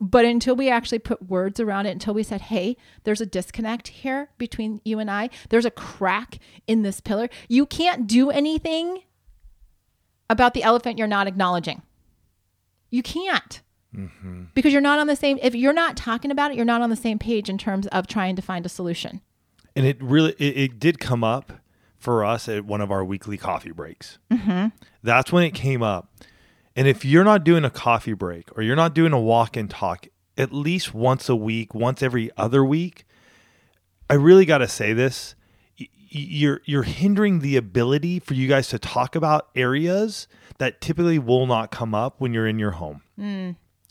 But 0.00 0.24
until 0.24 0.56
we 0.56 0.70
actually 0.70 0.98
put 0.98 1.28
words 1.28 1.60
around 1.60 1.86
it, 1.86 1.90
until 1.92 2.14
we 2.14 2.22
said, 2.22 2.42
hey, 2.42 2.76
there's 3.04 3.20
a 3.20 3.26
disconnect 3.26 3.88
here 3.88 4.30
between 4.38 4.80
you 4.84 4.98
and 4.98 5.10
I, 5.10 5.30
there's 5.50 5.64
a 5.64 5.70
crack 5.70 6.38
in 6.66 6.82
this 6.82 7.00
pillar, 7.00 7.28
you 7.48 7.64
can't 7.64 8.06
do 8.06 8.30
anything 8.30 9.02
about 10.28 10.54
the 10.54 10.62
elephant 10.62 10.98
you're 10.98 11.06
not 11.06 11.26
acknowledging. 11.26 11.82
You 12.90 13.02
can't 13.02 13.62
because 14.54 14.72
you're 14.72 14.82
not 14.82 14.98
on 14.98 15.06
the 15.06 15.16
same 15.16 15.38
if 15.42 15.54
you're 15.54 15.72
not 15.72 15.96
talking 15.96 16.30
about 16.30 16.50
it 16.50 16.56
you're 16.56 16.64
not 16.64 16.82
on 16.82 16.90
the 16.90 16.96
same 16.96 17.18
page 17.18 17.48
in 17.48 17.56
terms 17.58 17.86
of 17.88 18.06
trying 18.06 18.36
to 18.36 18.42
find 18.42 18.66
a 18.66 18.68
solution 18.68 19.20
And 19.76 19.86
it 19.86 20.02
really 20.02 20.32
it, 20.38 20.56
it 20.56 20.78
did 20.78 20.98
come 20.98 21.24
up 21.24 21.52
for 21.96 22.24
us 22.24 22.48
at 22.48 22.64
one 22.66 22.80
of 22.82 22.90
our 22.90 23.02
weekly 23.02 23.38
coffee 23.38 23.72
breaks. 23.72 24.18
Mm-hmm. 24.30 24.68
That's 25.02 25.32
when 25.32 25.42
it 25.42 25.54
came 25.54 25.82
up. 25.82 26.12
And 26.76 26.86
if 26.86 27.04
you're 27.04 27.24
not 27.24 27.44
doing 27.44 27.64
a 27.64 27.70
coffee 27.70 28.12
break 28.12 28.56
or 28.56 28.62
you're 28.62 28.76
not 28.76 28.94
doing 28.94 29.12
a 29.12 29.20
walk 29.20 29.56
and 29.56 29.70
talk 29.70 30.06
at 30.36 30.52
least 30.52 30.92
once 30.92 31.28
a 31.30 31.36
week, 31.36 31.74
once 31.74 32.02
every 32.02 32.30
other 32.36 32.62
week, 32.64 33.06
I 34.10 34.14
really 34.14 34.44
got 34.44 34.58
to 34.58 34.68
say 34.68 34.92
this. 34.92 35.34
You're 36.16 36.60
you're 36.64 36.84
hindering 36.84 37.40
the 37.40 37.56
ability 37.56 38.20
for 38.20 38.34
you 38.34 38.46
guys 38.48 38.68
to 38.68 38.78
talk 38.78 39.16
about 39.16 39.48
areas 39.56 40.28
that 40.58 40.80
typically 40.80 41.18
will 41.18 41.46
not 41.46 41.72
come 41.72 41.92
up 41.94 42.20
when 42.20 42.32
you're 42.34 42.46
in 42.46 42.58
your 42.60 42.72
home 42.72 43.02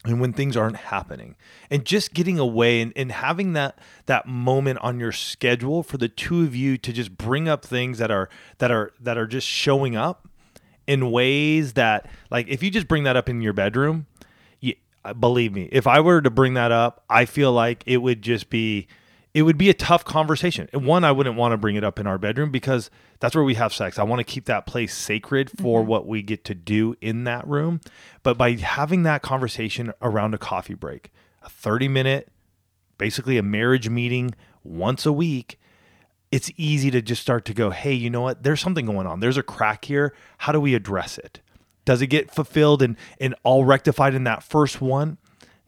and 0.05 0.19
when 0.19 0.33
things 0.33 0.57
aren't 0.57 0.75
happening. 0.75 1.35
And 1.69 1.85
just 1.85 2.13
getting 2.13 2.37
away 2.39 2.81
and, 2.81 2.93
and 2.95 3.11
having 3.11 3.53
that 3.53 3.79
that 4.05 4.27
moment 4.27 4.79
on 4.79 4.99
your 4.99 5.11
schedule 5.11 5.83
for 5.83 5.97
the 5.97 6.09
two 6.09 6.43
of 6.43 6.55
you 6.55 6.77
to 6.77 6.93
just 6.93 7.17
bring 7.17 7.47
up 7.47 7.65
things 7.65 7.97
that 7.99 8.11
are 8.11 8.29
that 8.57 8.71
are 8.71 8.93
that 8.99 9.17
are 9.17 9.27
just 9.27 9.47
showing 9.47 9.95
up 9.95 10.27
in 10.87 11.11
ways 11.11 11.73
that 11.73 12.09
like 12.29 12.47
if 12.47 12.61
you 12.61 12.69
just 12.69 12.87
bring 12.87 13.03
that 13.03 13.15
up 13.15 13.29
in 13.29 13.41
your 13.41 13.53
bedroom 13.53 14.05
you, 14.59 14.73
believe 15.19 15.53
me 15.53 15.69
if 15.71 15.87
i 15.87 15.99
were 15.99 16.21
to 16.21 16.29
bring 16.29 16.55
that 16.55 16.71
up 16.71 17.03
i 17.09 17.25
feel 17.25 17.51
like 17.51 17.83
it 17.85 17.97
would 17.97 18.21
just 18.21 18.49
be 18.49 18.87
it 19.33 19.43
would 19.43 19.57
be 19.57 19.69
a 19.69 19.73
tough 19.73 20.05
conversation 20.05 20.69
and 20.73 20.85
one 20.85 21.03
i 21.03 21.11
wouldn't 21.11 21.35
want 21.35 21.51
to 21.51 21.57
bring 21.57 21.75
it 21.75 21.83
up 21.83 21.99
in 21.99 22.07
our 22.07 22.17
bedroom 22.17 22.51
because 22.51 22.89
that's 23.19 23.35
where 23.35 23.43
we 23.43 23.55
have 23.55 23.73
sex 23.73 23.97
i 23.97 24.03
want 24.03 24.19
to 24.19 24.23
keep 24.23 24.45
that 24.45 24.65
place 24.65 24.95
sacred 24.95 25.49
for 25.49 25.81
mm-hmm. 25.81 25.89
what 25.89 26.07
we 26.07 26.21
get 26.21 26.43
to 26.43 26.55
do 26.55 26.95
in 27.01 27.23
that 27.23 27.47
room 27.47 27.81
but 28.21 28.37
by 28.37 28.51
having 28.53 29.03
that 29.03 29.21
conversation 29.21 29.91
around 30.01 30.33
a 30.33 30.37
coffee 30.37 30.75
break 30.75 31.11
a 31.41 31.49
30 31.49 31.87
minute 31.87 32.29
basically 32.97 33.37
a 33.37 33.43
marriage 33.43 33.89
meeting 33.89 34.33
once 34.63 35.05
a 35.05 35.13
week 35.13 35.59
it's 36.33 36.49
easy 36.57 36.89
to 36.89 36.99
just 36.99 37.21
start 37.21 37.45
to 37.45 37.53
go, 37.53 37.69
hey, 37.69 37.93
you 37.93 38.09
know 38.09 38.21
what? 38.21 38.41
There's 38.41 38.59
something 38.59 38.87
going 38.87 39.05
on. 39.05 39.19
There's 39.19 39.37
a 39.37 39.43
crack 39.43 39.85
here. 39.85 40.15
How 40.39 40.51
do 40.51 40.59
we 40.59 40.73
address 40.73 41.19
it? 41.19 41.41
Does 41.85 42.01
it 42.01 42.07
get 42.07 42.31
fulfilled 42.31 42.81
and, 42.81 42.97
and 43.19 43.35
all 43.43 43.65
rectified 43.65 44.15
in 44.15 44.23
that 44.23 44.41
first 44.41 44.81
one? 44.81 45.19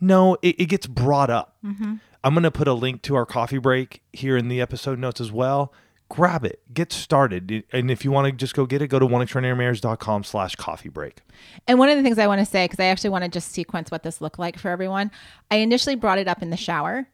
No, 0.01 0.37
it, 0.41 0.59
it 0.59 0.65
gets 0.65 0.87
brought 0.87 1.29
up. 1.29 1.55
Mm-hmm. 1.63 1.97
I'm 2.25 2.33
going 2.33 2.41
to 2.41 2.51
put 2.51 2.67
a 2.67 2.73
link 2.73 3.03
to 3.03 3.13
our 3.15 3.25
coffee 3.25 3.59
break 3.59 4.01
here 4.11 4.35
in 4.35 4.47
the 4.47 4.59
episode 4.59 4.97
notes 4.97 5.21
as 5.21 5.31
well. 5.31 5.71
Grab 6.09 6.43
it, 6.43 6.59
get 6.73 6.91
started. 6.91 7.63
And 7.71 7.91
if 7.91 8.03
you 8.03 8.11
want 8.11 8.25
to 8.25 8.31
just 8.31 8.55
go 8.55 8.65
get 8.65 8.81
it, 8.81 8.87
go 8.87 8.97
to 8.97 9.05
oneextraordinarymarriage.com 9.05 10.23
slash 10.23 10.55
coffee 10.55 10.89
break. 10.89 11.19
And 11.67 11.77
one 11.77 11.89
of 11.89 11.97
the 11.97 12.03
things 12.03 12.17
I 12.17 12.25
want 12.25 12.39
to 12.39 12.45
say, 12.45 12.65
because 12.65 12.79
I 12.79 12.85
actually 12.85 13.11
want 13.11 13.25
to 13.25 13.29
just 13.29 13.51
sequence 13.51 13.91
what 13.91 14.01
this 14.01 14.21
looked 14.21 14.39
like 14.39 14.57
for 14.57 14.69
everyone, 14.69 15.11
I 15.51 15.57
initially 15.57 15.95
brought 15.95 16.17
it 16.17 16.27
up 16.27 16.41
in 16.41 16.49
the 16.49 16.57
shower, 16.57 17.07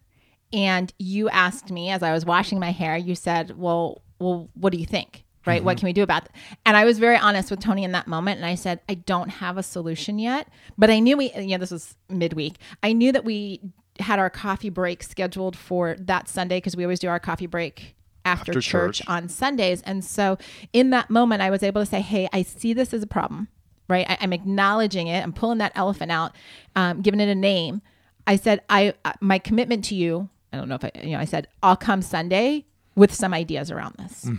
and 0.53 0.93
you 0.97 1.27
asked 1.27 1.71
me 1.71 1.89
as 1.89 2.03
I 2.03 2.13
was 2.13 2.25
washing 2.25 2.57
my 2.59 2.71
hair. 2.71 2.95
You 2.95 3.15
said, 3.15 3.57
"Well, 3.57 4.01
well, 4.19 4.49
what 4.53 4.71
do 4.71 4.77
you 4.77 4.85
think? 4.85 5.25
Right? 5.45 5.63
What 5.63 5.77
mm-hmm. 5.77 5.79
can 5.79 5.85
we 5.87 5.93
do 5.93 6.03
about 6.03 6.25
it?" 6.25 6.31
And 6.65 6.75
I 6.77 6.85
was 6.85 6.99
very 6.99 7.17
honest 7.17 7.49
with 7.49 7.61
Tony 7.61 7.83
in 7.83 7.93
that 7.93 8.07
moment, 8.07 8.37
and 8.37 8.45
I 8.45 8.55
said, 8.55 8.81
"I 8.89 8.95
don't 8.95 9.29
have 9.29 9.57
a 9.57 9.63
solution 9.63 10.19
yet, 10.19 10.49
but 10.77 10.89
I 10.89 10.99
knew 10.99 11.17
we, 11.17 11.33
you 11.33 11.47
know, 11.47 11.57
this 11.57 11.71
was 11.71 11.95
midweek. 12.09 12.57
I 12.83 12.91
knew 12.91 13.13
that 13.13 13.23
we 13.23 13.61
had 14.01 14.19
our 14.19 14.29
coffee 14.29 14.69
break 14.69 15.03
scheduled 15.03 15.55
for 15.55 15.95
that 15.99 16.27
Sunday 16.27 16.57
because 16.57 16.75
we 16.75 16.83
always 16.83 16.99
do 16.99 17.07
our 17.07 17.19
coffee 17.19 17.47
break." 17.47 17.95
After, 18.23 18.51
After 18.51 18.61
church 18.61 18.97
church. 18.99 19.07
on 19.07 19.29
Sundays. 19.29 19.81
And 19.81 20.05
so 20.05 20.37
in 20.73 20.91
that 20.91 21.09
moment, 21.09 21.41
I 21.41 21.49
was 21.49 21.63
able 21.63 21.81
to 21.81 21.87
say, 21.87 22.01
Hey, 22.01 22.29
I 22.31 22.43
see 22.43 22.71
this 22.71 22.93
as 22.93 23.01
a 23.01 23.07
problem 23.07 23.47
right? 23.91 24.09
I, 24.09 24.17
I'm 24.21 24.33
acknowledging 24.33 25.07
it. 25.07 25.21
I'm 25.21 25.33
pulling 25.33 25.59
that 25.59 25.73
elephant 25.75 26.11
out, 26.11 26.33
um, 26.75 27.01
giving 27.01 27.19
it 27.19 27.29
a 27.29 27.35
name. 27.35 27.81
I 28.25 28.37
said, 28.37 28.61
I 28.69 28.93
uh, 29.05 29.13
my 29.19 29.37
commitment 29.37 29.83
to 29.85 29.95
you. 29.95 30.29
I 30.53 30.57
don't 30.57 30.69
know 30.69 30.75
if 30.75 30.85
I, 30.85 30.91
you 31.03 31.11
know, 31.11 31.19
I 31.19 31.25
said 31.25 31.47
I'll 31.61 31.75
come 31.75 32.01
Sunday 32.01 32.65
with 32.95 33.13
some 33.13 33.33
ideas 33.33 33.71
around 33.71 33.95
this, 33.97 34.29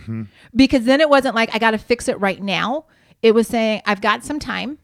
because 0.55 0.85
then 0.85 1.01
it 1.01 1.09
wasn't 1.09 1.35
like 1.35 1.53
I 1.55 1.59
got 1.59 1.71
to 1.71 1.77
fix 1.77 2.07
it 2.07 2.19
right 2.19 2.41
now. 2.41 2.85
It 3.21 3.33
was 3.33 3.47
saying 3.47 3.81
I've 3.85 4.01
got 4.01 4.23
some 4.23 4.39
time 4.39 4.77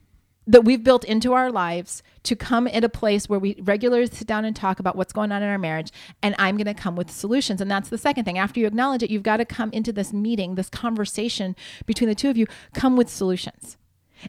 that 0.49 0.65
we've 0.65 0.83
built 0.83 1.03
into 1.03 1.33
our 1.33 1.51
lives 1.51 2.01
to 2.23 2.35
come 2.35 2.67
at 2.67 2.83
a 2.83 2.89
place 2.89 3.29
where 3.29 3.39
we 3.39 3.55
regularly 3.62 4.07
sit 4.07 4.27
down 4.27 4.45
and 4.45 4.55
talk 4.55 4.79
about 4.79 4.95
what's 4.95 5.13
going 5.13 5.31
on 5.31 5.43
in 5.43 5.47
our 5.47 5.59
marriage 5.59 5.91
and 6.23 6.35
i'm 6.39 6.57
going 6.57 6.65
to 6.65 6.73
come 6.73 6.95
with 6.95 7.12
solutions. 7.12 7.62
And 7.62 7.69
that's 7.69 7.89
the 7.89 7.97
second 7.97 8.25
thing. 8.25 8.38
After 8.38 8.59
you 8.59 8.65
acknowledge 8.65 9.03
it 9.03 9.12
you've 9.12 9.23
got 9.23 9.38
to 9.38 9.45
come 9.45 9.69
into 9.71 9.93
this 9.93 10.12
meeting 10.12 10.55
this 10.55 10.69
conversation 10.69 11.55
between 11.85 12.09
the 12.09 12.15
two 12.15 12.29
of 12.29 12.38
you 12.38 12.47
come 12.73 12.97
with 12.97 13.09
solutions. 13.09 13.77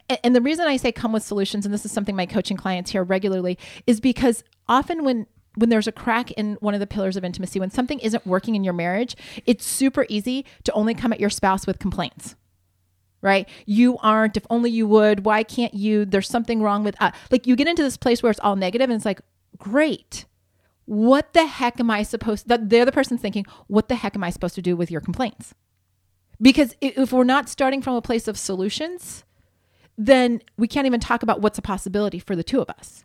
And, 0.09 0.19
and 0.23 0.37
the 0.37 0.43
reason 0.43 0.67
I 0.67 0.77
say 0.77 0.93
come 0.93 1.13
with 1.13 1.23
solutions, 1.23 1.65
and 1.65 1.75
this 1.75 1.85
is 1.85 1.93
something 1.93 2.15
my 2.15 2.27
coaching 2.27 2.57
clients 2.57 2.91
hear 2.91 3.03
regularly, 3.03 3.59
is 3.87 4.01
because 4.01 4.45
often 4.69 5.05
when 5.05 5.27
when 5.57 5.69
there's 5.69 5.89
a 5.89 5.93
crack 5.93 6.31
in 6.33 6.57
one 6.61 6.75
of 6.75 6.81
the 6.81 6.87
pillars 6.87 7.17
of 7.17 7.25
intimacy, 7.25 7.59
when 7.59 7.71
something 7.71 7.99
isn't 7.99 8.25
working 8.25 8.55
in 8.55 8.63
your 8.63 8.73
marriage, 8.73 9.17
it's 9.47 9.67
super 9.67 10.07
easy 10.09 10.45
to 10.63 10.73
only 10.73 10.95
come 10.95 11.13
at 11.13 11.19
your 11.19 11.31
spouse 11.31 11.67
with 11.67 11.81
complaints. 11.81 12.37
Right? 13.23 13.49
You 13.67 13.99
aren't, 13.99 14.37
if 14.37 14.47
only 14.49 14.71
you 14.71 14.87
would, 14.87 15.25
why 15.27 15.43
can't 15.43 15.75
you? 15.75 16.05
There's 16.07 16.29
something 16.29 16.63
wrong 16.63 16.85
with 16.85 16.97
uh 17.01 17.11
like 17.31 17.47
you 17.47 17.55
get 17.57 17.69
into 17.69 17.83
this 17.83 17.97
place 17.97 18.23
where 18.23 18.31
it's 18.31 18.41
all 18.41 18.57
negative 18.57 18.89
and 18.89 18.97
it's 18.97 19.05
like, 19.05 19.21
great. 19.59 20.25
what 20.87 21.33
the 21.35 21.47
heck 21.47 21.79
am 21.79 21.91
I 21.91 22.03
supposed 22.03 22.49
that 22.49 22.71
they're 22.71 22.87
the 22.87 22.93
person 22.93 23.19
thinking, 23.19 23.45
what 23.67 23.89
the 23.89 23.95
heck 23.97 24.17
am 24.17 24.25
I 24.25 24.31
supposed 24.31 24.55
to 24.55 24.63
do 24.63 24.75
with 24.75 24.91
your 24.91 25.01
complaints? 25.01 25.55
Because 26.41 26.75
if 26.81 27.13
we're 27.13 27.25
not 27.25 27.49
starting 27.51 27.83
from 27.83 27.95
a 27.95 28.01
place 28.03 28.27
of 28.27 28.39
solutions, 28.39 29.25
then 29.99 30.41
we 30.57 30.67
can't 30.67 30.87
even 30.87 30.99
talk 30.99 31.23
about 31.23 31.43
what's 31.43 31.59
a 31.59 31.63
possibility 31.63 32.19
for 32.19 32.35
the 32.35 32.43
two 32.43 32.61
of 32.63 32.71
us. 32.71 33.05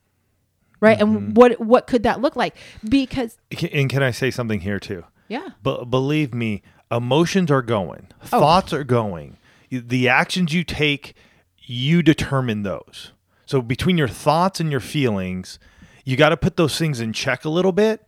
Right? 0.79 0.99
And 0.99 1.35
what 1.35 1.59
what 1.59 1.87
could 1.87 2.03
that 2.03 2.21
look 2.21 2.35
like? 2.37 2.55
Because 2.87 3.37
And 3.73 3.89
can 3.89 4.01
I 4.01 4.11
say 4.11 4.31
something 4.31 4.61
here 4.61 4.79
too? 4.79 5.03
yeah. 5.27 5.49
But 5.61 5.85
believe 5.91 6.33
me, 6.33 6.61
emotions 6.89 7.51
are 7.51 7.61
going, 7.61 8.07
thoughts 8.21 8.71
are 8.71 8.83
going. 8.85 9.37
The 9.69 10.09
actions 10.09 10.53
you 10.53 10.63
take, 10.63 11.15
you 11.57 12.03
determine 12.03 12.63
those. 12.63 13.11
So 13.45 13.61
between 13.61 13.97
your 13.97 14.07
thoughts 14.07 14.59
and 14.59 14.71
your 14.71 14.79
feelings, 14.79 15.59
you 16.03 16.17
got 16.17 16.29
to 16.29 16.37
put 16.37 16.57
those 16.57 16.77
things 16.77 16.99
in 16.99 17.13
check 17.13 17.45
a 17.45 17.49
little 17.49 17.71
bit 17.71 18.07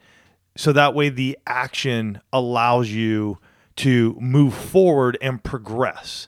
so 0.55 0.71
that 0.73 0.95
way 0.95 1.09
the 1.09 1.37
action 1.45 2.21
allows 2.33 2.89
you 2.89 3.37
to 3.77 4.17
move 4.19 4.53
forward 4.53 5.17
and 5.21 5.43
progress. 5.43 6.27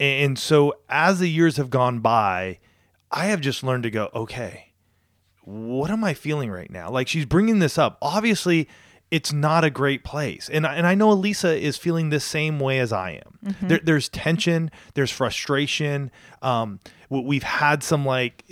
And 0.00 0.38
so 0.38 0.74
as 0.88 1.18
the 1.18 1.28
years 1.28 1.56
have 1.58 1.70
gone 1.70 2.00
by, 2.00 2.58
I 3.10 3.26
have 3.26 3.40
just 3.40 3.62
learned 3.62 3.84
to 3.84 3.90
go, 3.90 4.10
okay, 4.14 4.72
what 5.42 5.90
am 5.90 6.02
I 6.02 6.14
feeling 6.14 6.50
right 6.50 6.70
now? 6.70 6.90
Like 6.90 7.08
she's 7.08 7.24
bringing 7.24 7.60
this 7.60 7.78
up. 7.78 7.98
Obviously, 8.02 8.68
it's 9.10 9.32
not 9.32 9.62
a 9.64 9.70
great 9.70 10.02
place, 10.04 10.48
and 10.52 10.66
I- 10.66 10.74
and 10.74 10.86
I 10.86 10.94
know 10.94 11.14
Alisa 11.14 11.58
is 11.58 11.76
feeling 11.76 12.10
the 12.10 12.20
same 12.20 12.58
way 12.58 12.80
as 12.80 12.92
I 12.92 13.22
am. 13.24 13.52
Mm-hmm. 13.52 13.68
There, 13.68 13.80
there's 13.82 14.08
tension, 14.08 14.70
there's 14.94 15.10
frustration. 15.12 16.10
Um, 16.42 16.80
we've 17.08 17.42
had 17.44 17.82
some 17.82 18.04
like. 18.04 18.44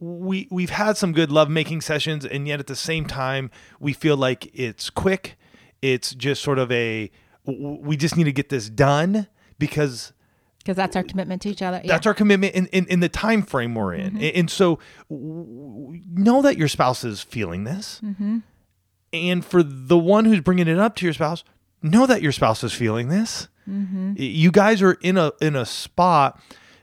We 0.00 0.48
we've 0.50 0.70
had 0.70 0.96
some 0.96 1.12
good 1.12 1.30
love 1.30 1.48
making 1.48 1.80
sessions, 1.80 2.26
and 2.26 2.46
yet 2.48 2.60
at 2.60 2.66
the 2.66 2.76
same 2.76 3.06
time, 3.06 3.50
we 3.80 3.92
feel 3.92 4.16
like 4.16 4.50
it's 4.52 4.90
quick. 4.90 5.36
It's 5.80 6.14
just 6.14 6.42
sort 6.42 6.58
of 6.58 6.70
a 6.72 7.10
We 7.46 7.96
just 7.96 8.16
need 8.16 8.24
to 8.24 8.32
get 8.32 8.48
this 8.48 8.68
done 8.68 9.28
because 9.58 10.12
Because 10.58 10.76
that's 10.76 10.96
our 10.96 11.04
commitment 11.04 11.42
to 11.42 11.48
each 11.48 11.62
other. 11.62 11.80
Yeah. 11.84 11.92
that's 11.92 12.06
our 12.06 12.12
commitment 12.14 12.54
in, 12.54 12.66
in, 12.66 12.86
in 12.86 13.00
the 13.00 13.08
time 13.08 13.42
frame 13.42 13.74
we're 13.76 13.94
in. 13.94 14.14
Mm-hmm. 14.14 14.16
And, 14.24 14.36
and 14.36 14.50
so 14.50 14.78
know 15.08 16.42
that 16.42 16.58
your 16.58 16.68
spouse 16.68 17.04
is 17.04 17.22
feeling 17.22 17.64
this. 17.64 18.00
Mm-hmm. 18.04 18.38
And 19.14 19.44
for 19.44 19.62
the 19.62 19.96
one 19.98 20.24
who's 20.24 20.40
bringing 20.40 20.66
it 20.68 20.78
up 20.78 20.96
to 20.96 21.06
your 21.06 21.12
spouse, 21.14 21.44
know 21.82 22.06
that 22.06 22.20
your 22.20 22.32
spouse 22.32 22.64
is 22.64 22.72
feeling 22.72 23.08
this. 23.08 23.48
Mm-hmm. 23.68 24.14
Y- 24.18 24.24
You 24.24 24.50
guys 24.50 24.82
are 24.82 24.94
in 25.00 25.16
a 25.16 25.32
in 25.40 25.54
a 25.56 25.64
spot 25.64 26.40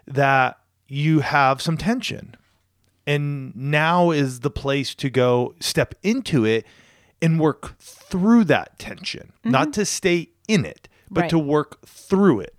that 0.07 0.57
you 0.87 1.19
have 1.19 1.61
some 1.61 1.77
tension. 1.77 2.35
And 3.07 3.55
now 3.55 4.11
is 4.11 4.39
the 4.41 4.51
place 4.51 4.95
to 4.95 5.09
go 5.09 5.55
step 5.59 5.95
into 6.03 6.45
it 6.45 6.65
and 7.21 7.39
work 7.39 7.77
through 7.79 8.45
that 8.45 8.77
tension, 8.79 9.33
not 9.43 9.63
mm-hmm. 9.63 9.71
to 9.71 9.85
stay 9.85 10.29
in 10.47 10.65
it, 10.65 10.87
but 11.09 11.21
Right. 11.21 11.29
to 11.31 11.39
work 11.39 11.85
through 11.85 12.41
it. 12.41 12.55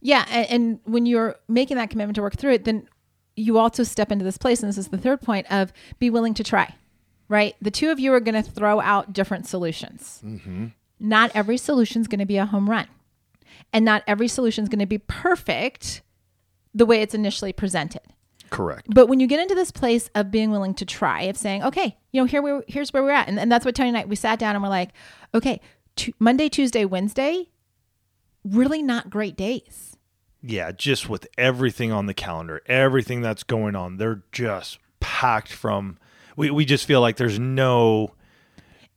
Yeah, 0.00 0.24
and, 0.30 0.50
and 0.50 0.80
when 0.84 1.06
you're 1.06 1.36
making 1.46 1.76
that 1.76 1.90
commitment 1.90 2.16
to 2.16 2.22
work 2.22 2.36
through 2.36 2.54
it, 2.54 2.64
then 2.64 2.88
you 3.36 3.58
also 3.58 3.82
step 3.82 4.10
into 4.10 4.24
this 4.24 4.38
place, 4.38 4.62
and 4.62 4.68
this 4.68 4.78
is 4.78 4.88
the 4.88 4.98
third 4.98 5.20
point 5.20 5.46
of 5.50 5.72
be 5.98 6.08
willing 6.10 6.34
to 6.34 6.44
try. 6.44 6.74
Right, 7.30 7.54
the 7.62 7.70
two 7.70 7.90
of 7.92 8.00
you 8.00 8.12
are 8.12 8.18
going 8.18 8.42
to 8.42 8.50
throw 8.50 8.80
out 8.80 9.12
different 9.12 9.46
solutions. 9.46 10.20
Mm-hmm. 10.26 10.66
Not 10.98 11.30
every 11.32 11.56
solution 11.56 12.00
is 12.00 12.08
going 12.08 12.18
to 12.18 12.26
be 12.26 12.38
a 12.38 12.44
home 12.44 12.68
run, 12.68 12.88
and 13.72 13.84
not 13.84 14.02
every 14.08 14.26
solution 14.26 14.64
is 14.64 14.68
going 14.68 14.80
to 14.80 14.86
be 14.86 14.98
perfect 14.98 16.02
the 16.74 16.84
way 16.84 17.02
it's 17.02 17.14
initially 17.14 17.52
presented. 17.52 18.02
Correct. 18.50 18.88
But 18.92 19.06
when 19.06 19.20
you 19.20 19.28
get 19.28 19.38
into 19.38 19.54
this 19.54 19.70
place 19.70 20.10
of 20.16 20.32
being 20.32 20.50
willing 20.50 20.74
to 20.74 20.84
try, 20.84 21.22
of 21.22 21.36
saying, 21.36 21.62
okay, 21.62 21.96
you 22.10 22.20
know, 22.20 22.26
here 22.26 22.42
we 22.42 22.62
here's 22.66 22.92
where 22.92 23.04
we're 23.04 23.12
at, 23.12 23.28
and, 23.28 23.38
and 23.38 23.50
that's 23.50 23.64
what 23.64 23.76
Tony 23.76 23.90
and 23.90 23.98
I 23.98 24.04
we 24.06 24.16
sat 24.16 24.40
down 24.40 24.56
and 24.56 24.62
we're 24.64 24.68
like, 24.68 24.90
okay, 25.32 25.60
tu- 25.94 26.12
Monday, 26.18 26.48
Tuesday, 26.48 26.84
Wednesday, 26.84 27.48
really 28.44 28.82
not 28.82 29.08
great 29.08 29.36
days. 29.36 29.96
Yeah, 30.42 30.72
just 30.72 31.08
with 31.08 31.28
everything 31.38 31.92
on 31.92 32.06
the 32.06 32.14
calendar, 32.14 32.60
everything 32.66 33.20
that's 33.20 33.44
going 33.44 33.76
on, 33.76 33.98
they're 33.98 34.24
just 34.32 34.80
packed 34.98 35.52
from. 35.52 35.96
We, 36.40 36.50
we 36.50 36.64
just 36.64 36.86
feel 36.86 37.00
like 37.00 37.16
there's 37.16 37.38
no. 37.38 38.14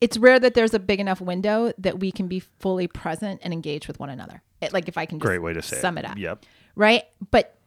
it's 0.01 0.17
rare 0.17 0.39
that 0.39 0.53
there's 0.53 0.73
a 0.73 0.79
big 0.79 0.99
enough 0.99 1.21
window 1.21 1.71
that 1.77 1.99
we 1.99 2.11
can 2.11 2.27
be 2.27 2.39
fully 2.39 2.87
present 2.87 3.41
and 3.43 3.53
engaged 3.53 3.87
with 3.87 3.99
one 3.99 4.09
another. 4.09 4.41
It, 4.61 4.73
like 4.73 4.87
if 4.87 4.97
I 4.97 5.05
can 5.05 5.19
just 5.19 5.25
Great 5.27 5.39
way 5.41 5.53
to 5.53 5.61
say 5.61 5.77
sum 5.77 5.97
it. 5.97 6.05
it 6.05 6.11
up. 6.11 6.17
Yep. 6.17 6.45
Right? 6.75 7.03
But 7.31 7.57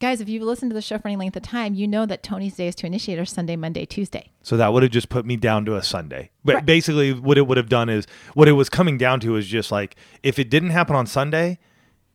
guys, 0.00 0.20
if 0.20 0.28
you've 0.28 0.42
listened 0.44 0.70
to 0.70 0.74
the 0.74 0.80
show 0.80 0.98
for 0.98 1.08
any 1.08 1.16
length 1.16 1.36
of 1.36 1.42
time, 1.42 1.74
you 1.74 1.86
know 1.88 2.06
that 2.06 2.22
Tony's 2.22 2.54
days 2.56 2.74
to 2.76 2.86
initiate 2.86 3.18
are 3.18 3.24
Sunday, 3.24 3.56
Monday, 3.56 3.84
Tuesday. 3.84 4.30
So 4.42 4.56
that 4.56 4.72
would 4.72 4.82
have 4.84 4.92
just 4.92 5.08
put 5.08 5.26
me 5.26 5.36
down 5.36 5.64
to 5.66 5.76
a 5.76 5.82
Sunday. 5.82 6.30
But 6.44 6.54
Right. 6.56 6.66
basically, 6.66 7.12
what 7.12 7.36
it 7.38 7.46
would 7.48 7.56
have 7.56 7.68
done 7.68 7.88
is 7.88 8.06
what 8.34 8.48
it 8.48 8.52
was 8.52 8.68
coming 8.70 8.96
down 8.98 9.20
to 9.20 9.36
is 9.36 9.46
just 9.46 9.70
like 9.72 9.96
if 10.22 10.38
it 10.38 10.48
didn't 10.48 10.70
happen 10.70 10.94
on 10.96 11.06
Sunday, 11.06 11.58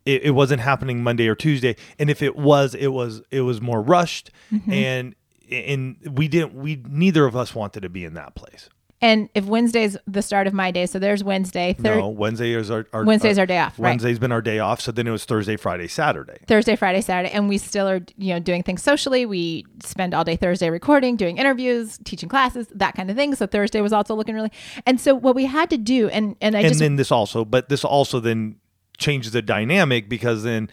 it, 0.06 0.24
it 0.24 0.32
wasn't 0.32 0.62
happening 0.62 1.04
Monday 1.04 1.28
or 1.28 1.36
Tuesday, 1.36 1.76
and 2.00 2.10
if 2.10 2.22
it 2.22 2.36
was, 2.36 2.74
it 2.76 2.88
was 2.88 3.22
it 3.32 3.42
was 3.42 3.62
more 3.62 3.82
rushed, 3.82 4.32
Mm-hmm. 4.52 4.72
and 4.74 5.16
and 5.52 5.98
we 6.12 6.28
didn't 6.28 6.54
we 6.54 6.82
neither 6.88 7.26
of 7.26 7.36
us 7.36 7.54
wanted 7.56 7.82
to 7.82 7.90
be 7.90 8.06
in 8.06 8.14
that 8.16 8.36
place. 8.36 8.70
And 9.02 9.28
if 9.36 9.44
Wednesday's 9.44 9.98
the 10.08 10.22
start 10.22 10.48
of 10.48 10.54
my 10.54 10.72
day, 10.72 10.86
so 10.86 10.98
there's 10.98 11.26
Wednesday, 11.26 11.74
thir- 11.74 11.98
no, 11.98 12.08
Wednesday 12.08 12.54
is 12.54 12.72
our, 12.72 12.88
our 12.94 13.04
Wednesday's 13.04 13.38
uh, 13.38 13.42
our 13.42 13.46
day 13.46 13.58
off, 13.60 13.78
right. 13.78 13.90
Wednesday's 13.90 14.18
been 14.18 14.32
our 14.32 14.42
day 14.42 14.60
off, 14.60 14.80
so 14.80 14.94
then 14.94 15.08
it 15.08 15.12
was 15.12 15.26
Thursday, 15.26 15.58
Friday, 15.58 15.90
Saturday. 15.90 16.38
Thursday, 16.48 16.78
Friday, 16.78 17.02
Saturday, 17.02 17.34
and 17.34 17.50
we 17.50 17.58
still 17.58 17.90
are, 17.90 18.00
you 18.16 18.34
know, 18.34 18.40
doing 18.40 18.64
things 18.64 18.82
socially. 18.82 19.26
We 19.26 19.66
spend 19.84 20.14
all 20.14 20.24
day 20.24 20.38
Thursday 20.38 20.70
recording, 20.70 21.18
doing 21.18 21.38
interviews, 21.38 22.00
teaching 22.06 22.30
classes, 22.30 22.68
that 22.74 22.96
kind 22.96 23.12
of 23.12 23.18
thing. 23.18 23.36
So 23.36 23.46
Thursday 23.46 23.82
was 23.82 23.92
also 23.92 24.16
looking 24.16 24.36
really. 24.36 24.54
And 24.86 25.02
so 25.02 25.14
what 25.14 25.36
we 25.36 25.48
had 25.48 25.70
to 25.72 25.78
do, 25.78 26.08
and 26.08 26.38
and 26.40 26.56
I 26.56 26.60
and 26.62 26.70
just 26.70 26.80
then 26.80 26.96
this 26.96 27.12
also 27.12 27.44
but 27.44 27.68
this 27.68 27.84
also 27.84 28.22
then 28.22 28.56
changes 28.98 29.34
the 29.34 29.42
dynamic 29.42 30.08
because 30.08 30.44
then 30.44 30.70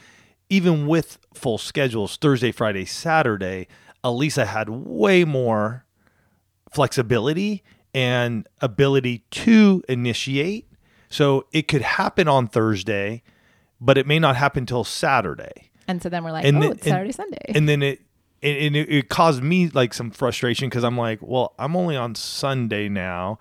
even 0.48 0.86
with 0.86 1.18
full 1.32 1.58
schedules 1.58 2.16
thursday 2.16 2.52
friday 2.52 2.84
saturday 2.84 3.66
alisa 4.04 4.46
had 4.46 4.68
way 4.68 5.24
more 5.24 5.84
flexibility 6.72 7.62
and 7.94 8.46
ability 8.60 9.24
to 9.30 9.82
initiate 9.88 10.66
so 11.08 11.46
it 11.52 11.66
could 11.68 11.82
happen 11.82 12.28
on 12.28 12.46
thursday 12.46 13.22
but 13.80 13.98
it 13.98 14.06
may 14.06 14.18
not 14.18 14.36
happen 14.36 14.64
till 14.66 14.84
saturday 14.84 15.70
and 15.88 16.00
so 16.00 16.08
then 16.08 16.22
we're 16.22 16.30
like, 16.30 16.44
and 16.44 16.58
oh, 16.58 16.60
then- 16.60 16.70
it's 16.72 16.86
and- 16.86 16.92
Saturday, 16.92 17.12
Sunday. 17.12 17.38
and 17.48 17.68
then 17.68 17.82
it 17.82 18.00
and 18.42 18.56
and 18.56 18.76
it, 18.76 18.88
it 18.88 19.08
caused 19.08 19.42
me 19.42 19.68
like 19.68 19.92
some 19.92 20.10
frustration 20.12 20.68
because 20.68 20.84
I'm 20.84 20.96
like, 20.96 21.18
well, 21.20 21.52
I'm 21.58 21.74
only 21.76 21.96
on 21.96 22.14
Sunday 22.14 22.88
now, 22.88 23.38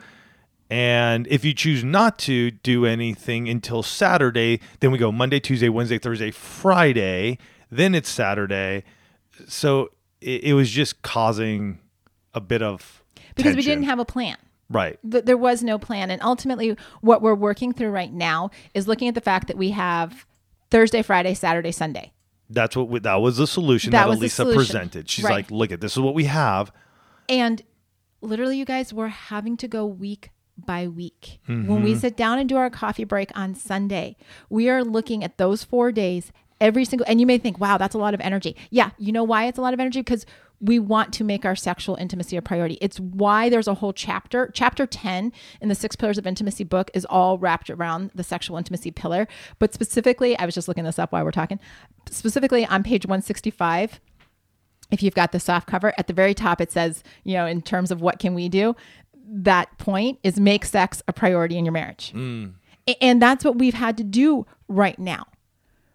and 0.70 1.28
if 1.28 1.46
you 1.46 1.54
choose 1.54 1.84
not 1.84 2.18
to 2.20 2.50
do 2.52 2.86
anything 2.88 3.48
until 3.48 3.82
Saturday, 3.84 4.60
then 4.80 4.92
we 4.92 4.98
go 4.98 5.12
Monday, 5.12 5.40
Tuesday, 5.40 5.70
Wednesday, 5.70 6.00
Thursday, 6.00 6.32
Friday, 6.32 7.38
then 7.72 7.94
it's 7.96 8.10
Saturday. 8.10 8.84
So 9.48 9.92
it, 10.22 10.44
it 10.46 10.54
was 10.54 10.70
just 10.70 11.02
causing 11.02 11.80
a 12.34 12.42
bit 12.42 12.62
of 12.62 13.04
because 13.36 13.56
we 13.56 13.62
didn't 13.62 13.84
have 13.86 14.00
a 14.00 14.06
plan. 14.06 14.38
right. 14.70 15.00
Th- 15.10 15.24
There 15.26 15.38
was 15.38 15.64
no 15.64 15.78
plan. 15.80 16.12
And 16.12 16.22
ultimately, 16.22 16.76
what 17.02 17.22
we're 17.22 17.36
working 17.36 17.74
through 17.74 17.90
right 17.92 18.12
now 18.12 18.52
is 18.74 18.88
looking 18.88 19.08
at 19.08 19.16
the 19.16 19.22
fact 19.22 19.48
that 19.48 19.58
we 19.58 19.72
have 19.72 20.26
Thursday, 20.72 21.02
Friday, 21.02 21.34
Saturday, 21.34 21.72
Sunday. 21.72 22.12
That's 22.50 22.76
what 22.76 22.90
we, 22.90 23.00
that 23.00 23.16
was 23.22 23.38
the 23.38 23.48
solution 23.48 23.92
That 23.92 24.08
that, 24.08 24.18
Alisa 24.18 24.54
presented. 24.54 25.10
She's 25.10 25.24
Right. 25.24 25.34
like, 25.36 25.52
look 25.52 25.72
at 25.72 25.82
this 25.82 25.94
is 25.94 26.00
what 26.00 26.16
we 26.16 26.26
have. 26.26 26.72
And 27.28 27.62
literally, 28.22 28.58
you 28.58 28.66
guys, 28.66 28.92
we're 28.94 29.08
having 29.08 29.56
to 29.58 29.68
go 29.68 29.86
week 29.86 30.32
by 30.58 30.88
week. 30.88 31.40
When 31.46 31.66
Mm-hmm. 31.68 31.84
we 31.84 31.96
sit 31.96 32.18
down 32.18 32.40
and 32.40 32.50
do 32.50 32.58
our 32.58 32.70
coffee 32.70 33.04
break 33.06 33.32
on 33.38 33.56
Sunday, 33.56 34.18
we 34.50 34.68
are 34.70 34.84
looking 34.84 35.24
at 35.24 35.38
those 35.38 35.64
four 35.64 35.92
days 35.92 36.32
every 36.62 36.86
single 36.86 37.06
and 37.08 37.20
you 37.20 37.26
may 37.26 37.38
think 37.38 37.60
wow 37.60 37.78
that's 37.78 37.96
a 37.96 37.98
lot 37.98 38.14
of 38.14 38.22
energy. 38.22 38.56
Yeah 38.70 38.92
you 38.98 39.12
know 39.12 39.24
why 39.24 39.46
it's 39.46 39.58
a 39.58 39.62
lot 39.62 39.74
of 39.74 39.80
energy? 39.80 40.02
Because 40.02 40.26
we 40.62 40.78
want 40.78 41.14
to 41.14 41.24
make 41.24 41.46
our 41.46 41.56
sexual 41.56 41.96
intimacy 41.96 42.36
a 42.36 42.42
priority. 42.42 42.78
It's 42.82 43.00
why 43.00 43.50
there's 43.50 43.68
a 43.68 43.76
whole 43.76 43.94
chapter 43.94 44.52
chapter 44.54 44.86
10 44.86 45.32
in 45.62 45.70
the 45.70 45.76
six 45.76 45.96
pillars 45.96 46.18
of 46.18 46.28
intimacy 46.28 46.64
book 46.64 46.92
is 46.94 47.06
all 47.06 47.38
wrapped 47.38 47.70
around 47.70 48.12
the 48.14 48.24
sexual 48.24 48.58
intimacy 48.58 48.92
pillar. 48.92 49.28
But 49.60 49.74
specifically 49.74 50.38
i 50.38 50.46
was 50.46 50.56
just 50.56 50.68
looking 50.68 50.84
this 50.84 51.00
up 51.00 51.12
while 51.12 51.24
we're 51.24 51.32
talking. 51.32 51.60
Specifically 52.10 52.66
on 52.66 52.84
page 52.84 53.06
165 53.06 54.00
if 54.92 55.04
you've 55.04 55.14
got 55.14 55.32
the 55.32 55.40
soft 55.40 55.68
cover 55.68 55.94
at 56.00 56.08
the 56.08 56.14
very 56.14 56.34
top 56.34 56.60
it 56.60 56.72
says 56.72 57.04
you 57.24 57.34
know 57.34 57.46
in 57.46 57.62
terms 57.62 57.92
of 57.92 58.02
what 58.02 58.18
can 58.20 58.34
we 58.34 58.50
do 58.50 58.76
that 59.30 59.78
point 59.78 60.20
is 60.24 60.40
make 60.40 60.66
sex 60.66 61.04
a 61.08 61.14
priority 61.14 61.58
in 61.58 61.66
your 61.66 61.72
marriage. 61.72 62.12
Mm. 62.16 62.54
A- 62.88 63.04
and 63.04 63.22
that's 63.22 63.46
what 63.46 63.58
we've 63.58 63.76
had 63.76 63.98
to 63.98 64.04
do 64.04 64.46
right 64.68 64.98
now 64.98 65.26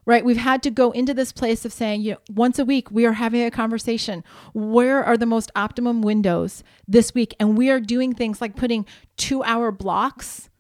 right? 0.07 0.25
We've 0.25 0.37
had 0.37 0.63
to 0.65 0.71
go 0.71 0.91
into 0.91 1.15
this 1.15 1.33
place 1.33 1.65
of 1.65 1.73
saying 1.73 2.03
you 2.03 2.13
know 2.13 2.19
once 2.31 2.59
a 2.59 2.65
week 2.65 2.91
we 2.91 3.07
are 3.07 3.13
having 3.13 3.43
a 3.43 3.51
conversation. 3.51 4.25
Where 4.53 5.03
are 5.05 5.17
the 5.17 5.27
most 5.27 5.51
optimum 5.57 6.03
windows 6.03 6.63
this 6.87 7.15
week? 7.15 7.35
And 7.41 7.57
we 7.57 7.71
are 7.71 7.81
doing 7.81 8.15
things 8.15 8.41
like 8.41 8.57
putting 8.57 8.87
two 9.17 9.43
hour 9.45 9.71
blocks 9.71 10.51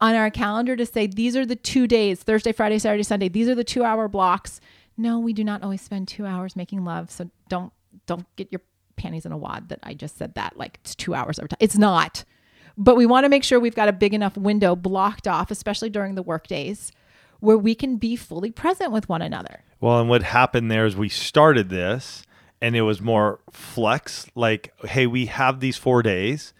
on 0.00 0.14
our 0.14 0.30
calendar 0.30 0.76
to 0.76 0.86
say 0.86 1.06
these 1.06 1.36
are 1.36 1.46
the 1.46 1.56
two 1.56 1.86
days 1.86 2.22
thursday 2.22 2.52
friday 2.52 2.78
saturday 2.78 3.02
sunday 3.02 3.30
these 3.30 3.48
are 3.48 3.54
the 3.54 3.64
two 3.64 3.84
hour 3.84 4.08
blocks. 4.08 4.60
No 4.96 5.18
we 5.18 5.32
do 5.32 5.44
not 5.44 5.62
always 5.62 5.82
spend 5.82 6.08
two 6.08 6.26
hours 6.26 6.56
making 6.56 6.84
love. 6.84 7.10
So 7.10 7.30
don't 7.48 7.72
don't 8.06 8.26
get 8.36 8.48
your 8.50 8.60
panties 8.96 9.26
in 9.26 9.32
a 9.32 9.36
wad 9.36 9.68
that 9.68 9.80
I 9.82 9.94
just 9.94 10.16
said 10.16 10.34
that 10.34 10.56
like 10.56 10.78
it's 10.80 10.94
two 10.94 11.14
hours 11.14 11.38
of 11.38 11.48
time. 11.48 11.58
It's 11.60 11.76
not. 11.76 12.24
But 12.78 12.96
we 12.96 13.06
want 13.06 13.24
to 13.24 13.30
make 13.30 13.44
sure 13.44 13.58
we've 13.58 13.74
got 13.74 13.88
a 13.88 13.92
big 13.92 14.12
enough 14.12 14.36
window 14.36 14.76
blocked 14.76 15.26
off, 15.26 15.50
especially 15.50 15.88
during 15.88 16.14
the 16.14 16.22
work 16.22 16.46
days, 16.46 16.92
where 17.40 17.58
we 17.58 17.74
can 17.74 17.96
be 17.96 18.16
fully 18.16 18.50
present 18.50 18.92
with 18.92 19.08
one 19.08 19.22
another. 19.22 19.62
Well, 19.80 20.00
and 20.00 20.08
what 20.08 20.22
happened 20.22 20.70
there 20.70 20.86
is 20.86 20.96
we 20.96 21.08
started 21.08 21.68
this 21.68 22.24
and 22.60 22.74
it 22.74 22.82
was 22.82 23.00
more 23.00 23.40
flex 23.50 24.26
like, 24.34 24.72
hey, 24.84 25.06
we 25.06 25.26
have 25.26 25.60
these 25.60 25.76
four 25.76 26.02
days. 26.02 26.54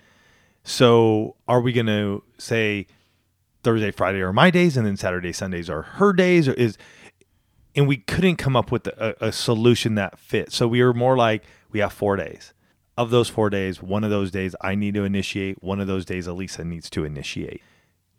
So 0.62 1.36
are 1.48 1.60
we 1.60 1.72
going 1.72 1.86
to 1.86 2.22
say 2.38 2.86
Thursday, 3.62 3.90
Friday 3.90 4.20
are 4.20 4.32
my 4.32 4.50
days 4.50 4.76
and 4.76 4.86
then 4.86 4.96
Saturday, 4.96 5.32
Sundays 5.32 5.70
are 5.70 5.82
her 5.82 6.12
days? 6.12 6.48
Or 6.48 6.52
is, 6.52 6.76
and 7.74 7.86
we 7.86 7.96
couldn't 7.96 8.36
come 8.36 8.56
up 8.56 8.70
with 8.70 8.86
a, 8.88 9.16
a 9.20 9.32
solution 9.32 9.94
that 9.94 10.18
fit. 10.18 10.52
So 10.52 10.68
we 10.68 10.82
were 10.82 10.94
more 10.94 11.16
like, 11.16 11.44
we 11.70 11.80
have 11.80 11.92
four 11.92 12.16
days. 12.16 12.52
Of 12.98 13.10
those 13.10 13.28
four 13.28 13.50
days, 13.50 13.82
one 13.82 14.04
of 14.04 14.10
those 14.10 14.30
days 14.30 14.54
I 14.62 14.74
need 14.74 14.94
to 14.94 15.04
initiate, 15.04 15.62
one 15.62 15.80
of 15.80 15.86
those 15.86 16.06
days 16.06 16.26
Alisa 16.26 16.64
needs 16.64 16.88
to 16.90 17.04
initiate. 17.04 17.62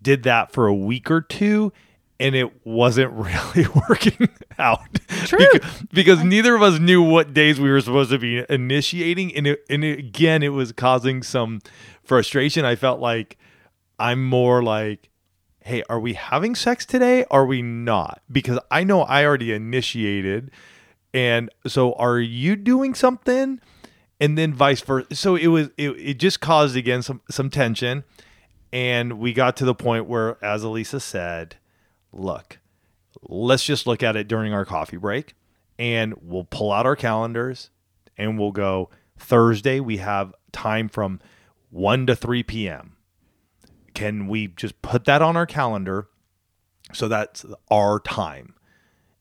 Did 0.02 0.22
that 0.24 0.52
for 0.52 0.68
a 0.68 0.76
week 0.76 1.10
or 1.10 1.22
two, 1.22 1.74
and 2.20 2.36
it 2.36 2.66
wasn't 2.66 3.12
really 3.14 3.68
working 3.90 4.30
out. 4.58 4.82
True. 5.26 5.40
Because, 5.40 5.84
because 5.94 6.24
neither 6.24 6.56
of 6.56 6.62
us 6.62 6.80
knew 6.80 7.02
what 7.02 7.34
days 7.34 7.60
we 7.60 7.70
were 7.70 7.82
supposed 7.82 8.12
to 8.12 8.20
be 8.20 8.46
initiating, 8.50 9.36
and 9.36 9.48
it, 9.48 9.64
and 9.70 9.84
it, 9.84 10.00
again, 10.00 10.44
it 10.44 10.50
was 10.50 10.72
causing 10.72 11.24
some 11.24 11.62
frustration. 12.04 12.66
I 12.66 12.76
felt 12.76 13.00
like 13.00 13.38
I'm 14.00 14.24
more 14.26 14.64
like, 14.64 15.10
hey, 15.68 15.84
are 15.90 16.00
we 16.00 16.14
having 16.14 16.56
sex 16.56 16.86
today? 16.86 17.26
Are 17.30 17.46
we 17.46 17.62
not? 17.62 18.22
Because 18.32 18.60
I 18.72 18.84
know 18.84 19.02
I 19.02 19.26
already 19.26 19.52
initiated. 19.52 20.52
And 21.14 21.50
so 21.66 21.94
are 21.94 22.20
you 22.20 22.56
doing 22.56 22.94
something? 22.94 23.60
And 24.20 24.38
then 24.38 24.54
vice 24.54 24.82
versa. 24.82 25.16
So 25.16 25.36
it 25.36 25.48
was 25.48 25.70
it, 25.78 25.90
it 25.92 26.14
just 26.16 26.40
caused 26.40 26.76
again 26.76 27.02
some 27.02 27.22
some 27.30 27.50
tension. 27.50 28.04
And 28.74 29.20
we 29.20 29.34
got 29.34 29.56
to 29.58 29.66
the 29.66 29.76
point 29.76 30.08
where, 30.08 30.44
as 30.44 30.64
Alisa 30.64 31.02
said, 31.02 31.56
look, 32.12 32.60
let's 33.22 33.64
just 33.64 33.88
look 33.88 34.04
at 34.04 34.16
it 34.16 34.28
during 34.28 34.54
our 34.54 34.66
coffee 34.66 34.98
break 34.98 35.34
and 35.80 36.14
we'll 36.22 36.46
pull 36.46 36.72
out 36.72 36.86
our 36.86 36.96
calendars 36.96 37.70
and 38.18 38.40
we'll 38.40 38.52
go 38.52 38.90
Thursday, 39.18 39.80
we 39.80 39.98
have 39.98 40.34
time 40.52 40.90
from 40.90 41.20
1 41.70 42.08
to 42.08 42.16
3 42.16 42.44
p.m. 42.44 42.96
Can 43.94 44.28
we 44.28 44.48
just 44.48 44.82
put 44.82 45.06
that 45.06 45.22
on 45.22 45.36
our 45.36 45.46
calendar 45.46 46.08
so 46.94 47.08
that's 47.08 47.46
our 47.70 48.00
time? 48.00 48.54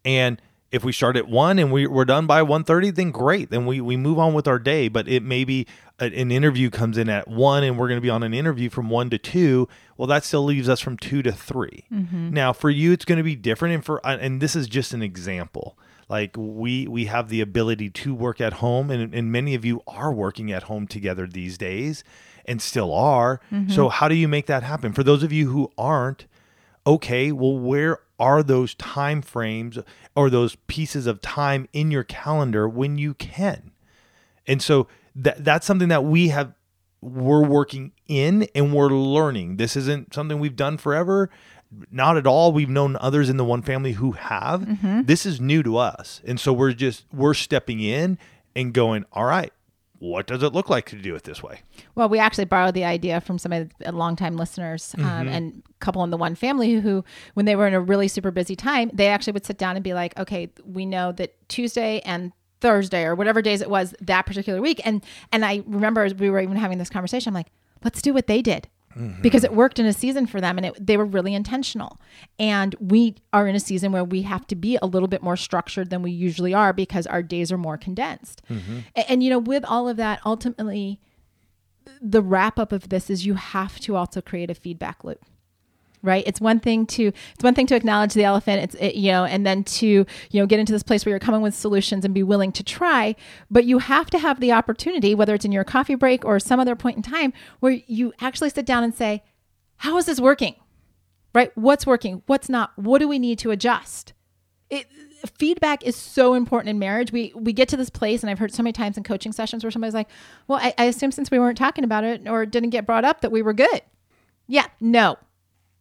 And 0.05 0.41
if 0.77 0.85
we 0.85 0.93
start 0.93 1.17
at 1.17 1.29
1 1.29 1.59
and 1.59 1.73
we, 1.73 1.87
we're 1.87 2.05
done 2.05 2.27
by 2.27 2.43
1.30 2.43 2.95
then 2.95 3.11
great. 3.11 3.51
Then 3.51 3.67
we, 3.67 3.81
we 3.81 3.97
move 3.97 4.19
on 4.19 4.35
with 4.35 4.47
our 4.47 4.59
day. 4.59 4.89
But 4.89 5.09
it 5.09 5.23
may 5.23 5.37
maybe 5.37 5.67
an 5.99 6.31
interview 6.31 6.71
comes 6.71 6.99
in 6.99 7.09
at 7.09 7.29
1 7.29 7.65
and 7.65 7.79
we're 7.79 7.89
going 7.89 7.99
to 7.99 8.03
be 8.03 8.11
on 8.11 8.23
an 8.23 8.35
interview 8.35 8.71
from 8.71 8.91
1 8.91 9.11
to 9.11 9.19
2 9.19 9.69
well 9.97 10.07
that 10.07 10.25
still 10.25 10.45
leaves 10.45 10.69
us 10.69 10.81
from 10.81 10.97
2 10.97 11.23
to 11.23 11.33
3 11.33 11.85
Mm-hmm. 11.93 12.31
now 12.31 12.53
for 12.53 12.71
you 12.71 12.93
it's 12.93 13.05
going 13.05 13.19
to 13.19 13.25
be 13.25 13.37
different. 13.37 13.75
And 13.75 13.85
for 13.85 14.01
and 14.07 14.41
this 14.41 14.57
is 14.57 14.67
just 14.67 14.93
an 14.93 15.03
example. 15.03 15.77
Like 16.09 16.37
we 16.37 16.87
we 16.87 17.07
have 17.07 17.29
the 17.29 17.41
ability 17.41 17.91
to 17.91 18.15
work 18.15 18.41
at 18.41 18.55
home. 18.55 18.91
And, 18.91 19.15
and 19.15 19.33
many 19.33 19.55
of 19.55 19.65
you 19.65 19.83
are 19.87 20.13
working 20.13 20.53
at 20.53 20.65
home 20.65 20.87
together 20.87 21.27
these 21.27 21.59
days 21.59 22.05
and 22.45 22.63
still 22.63 22.93
are. 22.95 23.41
Mm-hmm. 23.53 23.73
so 23.73 23.89
how 23.89 24.09
do 24.09 24.15
you 24.15 24.29
make 24.29 24.47
that 24.47 24.63
happen? 24.63 24.93
For 24.93 25.03
those 25.03 25.23
of 25.23 25.33
you 25.33 25.51
who 25.51 25.71
aren't 25.77 26.27
okay 26.87 27.33
well 27.33 27.59
where 27.59 27.99
are 28.19 28.43
those 28.43 28.75
time 28.75 29.23
frames 29.23 29.79
or 30.15 30.31
those 30.31 30.57
pieces 30.67 31.07
of 31.07 31.21
time 31.21 31.69
in 31.73 31.91
your 31.91 32.05
calendar 32.05 32.69
when 32.69 32.99
you 32.99 33.15
can. 33.15 33.73
And 34.47 34.63
so 34.63 34.89
that 35.15 35.45
that's 35.45 35.67
something 35.67 35.89
that 35.89 36.05
we 36.05 36.29
have 36.29 36.55
we're 37.01 37.45
working 37.45 37.93
in 38.09 38.49
and 38.55 38.75
we're 38.75 38.89
learning. 38.89 39.57
This 39.57 39.77
isn't 39.77 40.15
something 40.15 40.41
we've 40.41 40.57
done 40.57 40.77
forever. 40.77 41.31
Not 41.91 42.17
at 42.17 42.27
all. 42.27 42.53
We've 42.53 42.69
known 42.69 42.97
others 42.97 43.29
in 43.29 43.37
the 43.37 43.45
one 43.45 43.61
family 43.61 43.93
who 43.93 44.13
have. 44.13 44.63
Mm-hmm. 44.63 45.03
This 45.03 45.27
is 45.27 45.41
new 45.41 45.63
to 45.63 45.77
us. 45.77 46.23
And 46.25 46.41
so 46.41 46.53
we're 46.53 46.73
just 46.73 47.05
we're 47.13 47.35
stepping 47.35 47.81
in 47.81 48.19
and 48.55 48.73
going 48.73 49.05
all 49.13 49.25
right 49.25 49.53
what 49.99 50.27
does 50.27 50.43
it 50.43 50.53
look 50.53 50.69
like 50.69 50.87
to 50.87 50.97
do 50.97 51.15
it 51.15 51.25
this 51.25 51.43
way 51.43 51.61
Well, 51.95 52.09
we 52.09 52.19
actually 52.19 52.45
borrowed 52.45 52.75
the 52.75 52.85
idea 52.85 53.21
from 53.21 53.39
some 53.39 53.53
of 53.53 53.71
the 53.79 53.93
longtime 53.93 54.37
listeners 54.37 54.95
um, 54.99 55.29
and 55.29 55.63
a 55.69 55.73
couple 55.85 56.05
in 56.05 56.11
the 56.11 56.17
one 56.17 56.35
family 56.35 56.75
who, 56.75 57.05
when 57.35 57.47
they 57.47 57.57
were 57.57 57.67
in 57.67 57.75
a 57.75 57.81
really 57.81 58.09
super 58.09 58.31
busy 58.31 58.57
time, 58.57 58.91
they 58.93 59.09
actually 59.09 59.33
would 59.33 59.47
sit 59.47 59.59
down 59.59 59.77
and 59.77 59.83
be 59.83 59.95
like, 59.95 60.19
okay, 60.19 60.51
we 60.65 60.87
know 60.87 61.13
that 61.13 61.37
Tuesday 61.49 62.01
and 62.01 62.33
Thursday 62.61 63.05
or 63.05 63.15
whatever 63.15 63.43
days 63.43 63.61
it 63.61 63.71
was 63.71 63.95
that 64.01 64.27
particular 64.27 64.61
week. 64.61 64.81
And 64.85 65.05
and 65.33 65.45
I 65.45 65.63
remember 65.67 66.05
as 66.05 66.15
we 66.15 66.31
were 66.31 66.41
even 66.41 66.57
having 66.57 66.79
this 66.79 66.91
conversation, 66.91 67.31
I'm 67.31 67.35
like, 67.35 67.53
let's 67.85 68.03
do 68.03 68.13
what 68.15 68.27
they 68.27 68.43
did. 68.43 68.69
Mm-hmm. 68.97 69.21
Because 69.21 69.45
it 69.45 69.53
worked 69.53 69.79
in 69.79 69.87
a 69.87 69.93
season 69.93 70.27
for 70.27 70.41
them 70.41 70.57
and 70.57 70.67
it, 70.67 70.87
they 70.87 70.97
were 70.97 71.05
really 71.05 71.35
intentional. 71.35 72.01
And 72.39 72.75
we 72.81 73.17
are 73.33 73.47
in 73.47 73.55
a 73.55 73.61
season 73.61 73.93
where 73.93 74.05
we 74.05 74.23
have 74.23 74.47
to 74.47 74.57
be 74.57 74.79
a 74.81 74.87
little 74.87 75.09
bit 75.09 75.23
more 75.23 75.37
structured 75.37 75.91
than 75.91 76.03
we 76.03 76.11
usually 76.11 76.55
are 76.55 76.73
because 76.73 77.07
our 77.07 77.23
days 77.23 77.53
are 77.53 77.59
more 77.59 77.77
condensed. 77.77 78.43
Mm-hmm. 78.51 78.79
A- 78.97 79.11
and 79.11 79.23
you 79.23 79.31
know, 79.31 79.39
with 79.39 79.65
all 79.67 79.89
of 79.89 79.99
that, 79.99 80.21
ultimately, 80.25 81.01
the 82.01 82.23
wrap 82.23 82.59
up 82.59 82.73
of 82.73 82.89
this 82.89 83.11
is 83.11 83.27
you 83.27 83.35
have 83.35 83.79
to 83.81 83.97
also 83.97 84.21
create 84.21 84.51
a 84.51 84.55
feedback 84.55 85.05
loop 85.05 85.25
right? 86.03 86.25
It's 86.27 86.41
one 86.41 86.61
thing 86.61 86.87
to 86.87 87.07
it's 87.07 87.45
one 87.45 87.55
thing 87.55 87.67
to 87.67 87.77
acknowledge 87.77 88.15
the 88.15 88.25
elephant 88.25 88.63
it's 88.63 88.75
it, 88.77 88.95
you 88.95 89.13
know 89.13 89.25
and 89.25 89.47
then 89.47 89.65
to 89.65 89.87
you 89.87 90.07
know 90.41 90.47
get 90.47 90.61
into 90.61 90.73
this 90.73 90.83
place 90.83 91.05
where 91.05 91.11
you're 91.11 91.19
coming 91.19 91.43
with 91.43 91.55
solutions 91.55 92.05
and 92.05 92.15
be 92.15 92.23
willing 92.23 92.53
to 92.53 92.63
try 92.63 93.15
but 93.51 93.65
you 93.65 93.79
have 93.79 94.11
to 94.11 94.19
have 94.19 94.41
the 94.41 94.53
opportunity 94.53 95.15
whether 95.15 95.35
it's 95.35 95.45
in 95.45 95.53
your 95.53 95.65
coffee 95.65 95.95
break 95.95 96.25
or 96.25 96.39
some 96.39 96.61
other 96.61 96.77
point 96.77 96.97
in 96.97 97.03
time 97.03 97.33
where 97.61 97.73
you 97.87 98.13
actually 98.21 98.51
sit 98.51 98.67
down 98.67 98.85
and 98.85 98.95
say 98.95 99.23
how 99.79 99.97
is 99.99 100.07
this 100.07 100.21
working? 100.21 100.55
Right? 101.35 101.51
What's 101.57 101.87
working? 101.87 102.23
What's 102.27 102.49
not? 102.49 102.73
What 102.77 102.99
do 102.99 103.09
we 103.09 103.19
need 103.19 103.39
to 103.41 103.51
adjust? 103.51 104.15
It, 104.71 104.87
feedback 105.39 105.85
is 105.85 105.95
so 105.95 106.35
important 106.35 106.71
in 106.71 106.79
marriage. 106.79 107.13
We 107.13 107.33
we 107.37 107.53
get 107.53 107.69
to 107.69 107.77
this 107.77 107.91
place, 107.91 108.23
and 108.23 108.31
I've 108.31 108.39
heard 108.39 108.55
so 108.55 108.63
many 108.63 108.73
times 108.73 108.97
in 108.97 109.03
coaching 109.03 109.33
sessions 109.33 109.63
where 109.63 109.71
somebody's 109.71 109.95
like, 109.95 110.09
"Well, 110.49 110.59
I, 110.61 110.75
I 110.79 110.85
assume 110.85 111.13
since 111.13 111.31
we 111.31 111.39
weren't 111.39 111.59
talking 111.59 111.85
about 111.85 112.05
it 112.05 112.27
or 112.27 112.47
didn't 112.47 112.71
get 112.71 112.87
brought 112.87 113.05
up 113.05 113.21
that 113.21 113.33
we 113.33 113.43
were 113.43 113.53
good." 113.53 113.83
Yeah, 114.49 114.67
no, 114.81 115.19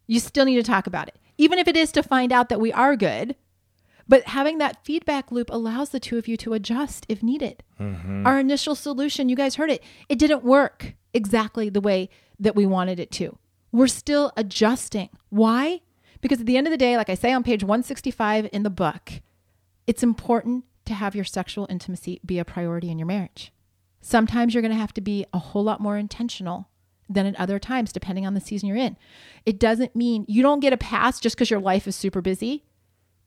you 0.08 0.20
still 0.20 0.46
need 0.46 0.56
to 0.56 0.64
talk 0.64 0.88
about 0.88 1.08
it, 1.08 1.18
even 1.38 1.60
if 1.60 1.68
it 1.68 1.78
is 1.78 1.92
to 1.94 2.04
find 2.04 2.32
out 2.32 2.50
that 2.50 2.62
we 2.62 2.72
are 2.74 2.96
good. 2.96 3.36
But 4.08 4.26
having 4.26 4.60
that 4.60 4.86
feedback 4.86 5.32
loop 5.32 5.50
allows 5.50 5.90
the 5.90 6.00
two 6.00 6.18
of 6.18 6.28
you 6.28 6.38
to 6.38 6.54
adjust 6.54 7.06
if 7.10 7.24
needed. 7.24 7.64
Mm-hmm. 7.80 8.26
Our 8.26 8.40
initial 8.40 8.76
solution, 8.76 9.30
you 9.30 9.36
guys 9.36 9.56
heard 9.56 9.72
it, 9.72 9.84
it 10.10 10.20
didn't 10.20 10.44
work 10.44 10.94
exactly 11.14 11.70
the 11.70 11.82
way 11.82 12.10
that 12.40 12.56
we 12.56 12.66
wanted 12.66 13.00
it 13.00 13.12
to. 13.12 13.38
We're 13.72 13.88
still 13.88 14.32
adjusting. 14.38 15.10
Why? 15.30 15.82
Because 16.22 16.40
at 16.40 16.46
the 16.46 16.58
end 16.58 16.68
of 16.68 16.72
the 16.72 16.78
day, 16.78 16.98
like 16.98 17.10
I 17.10 17.16
say 17.16 17.34
on 17.34 17.44
page 17.44 17.64
165 17.64 18.50
in 18.54 18.64
the 18.64 18.70
book, 18.70 19.12
it's 19.88 20.04
important 20.04 20.66
to 20.86 20.94
have 20.94 21.16
your 21.16 21.26
sexual 21.26 21.68
intimacy 21.70 22.22
be 22.26 22.40
a 22.40 22.46
priority 22.46 22.90
in 22.90 23.00
your 23.00 23.08
marriage. 23.08 23.52
Sometimes 24.02 24.54
you're 24.54 24.62
going 24.62 24.72
to 24.72 24.80
have 24.80 24.94
to 24.94 25.02
be 25.02 25.26
a 25.34 25.40
whole 25.40 25.64
lot 25.64 25.82
more 25.82 25.98
intentional 25.98 26.70
than 27.10 27.26
at 27.26 27.36
other 27.40 27.60
times, 27.60 27.92
depending 27.92 28.26
on 28.26 28.34
the 28.34 28.42
season 28.42 28.68
you're 28.68 28.78
in. 28.78 28.98
It 29.46 29.60
doesn't 29.60 29.96
mean 29.96 30.26
you 30.28 30.42
don't 30.42 30.60
get 30.60 30.74
a 30.74 30.78
pass 30.78 31.20
just 31.20 31.36
because 31.36 31.50
your 31.50 31.60
life 31.60 31.88
is 31.88 31.96
super 31.96 32.22
busy 32.22 32.64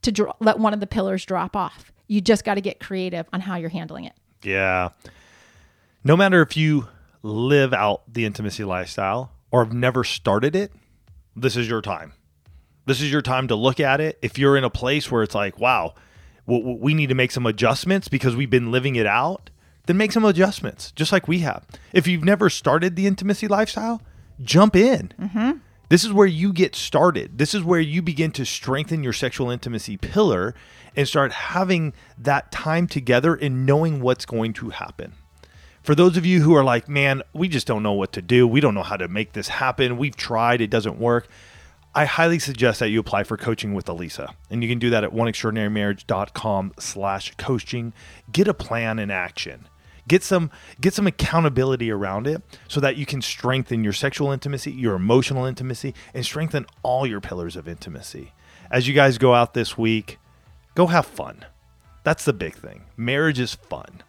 to 0.03 0.13
dro- 0.13 0.35
let 0.41 0.59
one 0.59 0.75
of 0.75 0.81
the 0.81 0.87
pillars 0.87 1.25
drop 1.25 1.57
off. 1.57 1.93
You 2.07 2.21
just 2.21 2.45
got 2.45 2.55
to 2.55 2.61
get 2.61 2.81
creative 2.81 3.27
on 3.33 3.41
how 3.41 3.57
you're 3.57 3.69
handling 3.69 4.05
it. 4.05 4.15
Yeah. 4.43 4.91
No 6.05 6.17
matter 6.17 6.43
if 6.43 6.57
you 6.57 6.89
live 7.23 7.73
out 7.73 8.03
the 8.13 8.25
intimacy 8.25 8.65
lifestyle 8.65 9.33
or 9.51 9.65
have 9.65 9.75
never 9.75 10.05
started 10.05 10.57
it, 10.57 10.73
this 11.37 11.57
is 11.57 11.69
your 11.69 11.83
time. 11.83 12.13
This 12.87 13.01
is 13.03 13.13
your 13.13 13.23
time 13.23 13.49
to 13.49 13.55
look 13.55 13.81
at 13.81 14.01
it. 14.01 14.19
If 14.23 14.39
you're 14.39 14.57
in 14.57 14.65
a 14.65 14.71
place 14.71 15.11
where 15.11 15.23
it's 15.23 15.35
like, 15.35 15.59
wow, 15.59 15.95
we 16.47 16.95
need 16.95 17.11
to 17.11 17.15
make 17.15 17.31
some 17.31 17.45
adjustments 17.45 18.09
because 18.09 18.35
we've 18.35 18.49
been 18.49 18.71
living 18.71 18.97
it 18.97 19.07
out, 19.07 19.51
then 19.89 19.97
make 19.97 20.13
some 20.13 20.25
adjustments, 20.27 20.93
just 20.93 21.13
like 21.13 21.27
we 21.27 21.39
have. 21.39 21.67
If 21.95 22.07
you've 22.07 22.23
never 22.23 22.51
started 22.51 22.95
the 22.95 23.07
intimacy 23.07 23.49
lifestyle, 23.49 24.03
jump 24.43 24.77
in. 24.77 25.13
Mm-hmm. 25.19 25.53
This 25.89 26.05
is 26.05 26.13
where 26.13 26.27
you 26.27 26.53
get 26.53 26.75
started. 26.75 27.39
This 27.39 27.55
is 27.55 27.65
where 27.65 27.81
you 27.81 28.03
begin 28.03 28.31
to 28.33 28.45
strengthen 28.45 29.03
your 29.03 29.15
sexual 29.15 29.49
intimacy 29.49 29.97
pillar 29.97 30.55
and 30.95 31.09
start 31.09 31.33
having 31.33 31.95
that 32.19 32.53
time 32.53 32.87
together 32.87 33.35
and 33.35 33.65
knowing 33.65 34.03
what's 34.03 34.27
going 34.27 34.53
to 34.53 34.69
happen. 34.69 35.15
For 35.83 35.95
those 35.95 36.19
of 36.19 36.27
you 36.27 36.43
who 36.43 36.55
are 36.55 36.65
like, 36.65 36.87
man, 36.87 37.23
we 37.33 37.49
just 37.49 37.67
don't 37.67 37.83
know 37.83 37.95
what 37.95 38.13
to 38.13 38.21
do. 38.21 38.47
We 38.47 38.61
don't 38.61 38.75
know 38.75 38.83
how 38.83 38.99
to 38.99 39.09
make 39.09 39.33
this 39.33 39.49
happen. 39.49 39.97
We've 39.97 40.15
tried, 40.15 40.61
it 40.61 40.69
doesn't 40.69 40.99
work. 40.99 41.29
I 41.95 42.05
highly 42.05 42.39
suggest 42.39 42.81
that 42.81 42.91
you 42.91 43.01
apply 43.01 43.25
for 43.25 43.39
coaching 43.39 43.73
with 43.73 43.87
Alisa. 43.87 44.35
And 44.51 44.63
you 44.63 44.69
can 44.69 44.79
do 44.79 44.91
that 44.91 45.03
at 45.03 45.13
oneextraordinarymarriage.com 45.13 46.75
slash 46.79 47.35
coaching. 47.39 47.95
Get 48.31 48.49
a 48.49 48.53
plan 48.53 48.99
in 48.99 49.11
action. 49.11 49.67
Get 50.09 50.25
some 50.25 50.51
get 50.81 50.95
some 50.95 51.07
accountability 51.07 51.91
around 51.91 52.27
it 52.27 52.43
so 52.67 52.81
that 52.81 52.97
you 52.97 53.07
can 53.07 53.23
strengthen 53.23 53.85
your 53.85 53.93
sexual 53.93 54.33
intimacy, 54.33 54.73
your 54.73 54.95
emotional 54.95 55.45
intimacy, 55.45 55.95
and 56.15 56.25
strengthen 56.25 56.67
all 56.83 57.07
your 57.07 57.21
pillars 57.21 57.55
of 57.55 57.69
intimacy. 57.69 58.33
As 58.71 58.89
you 58.89 58.95
guys 58.95 59.19
go 59.19 59.35
out 59.35 59.55
this 59.55 59.79
week, 59.79 60.19
go 60.75 60.87
have 60.87 61.07
fun. 61.07 61.45
That's 62.05 62.25
the 62.25 62.33
big 62.33 62.55
thing. 62.55 62.85
Marriage 62.97 63.39
is 63.39 63.55
fun. 63.55 64.03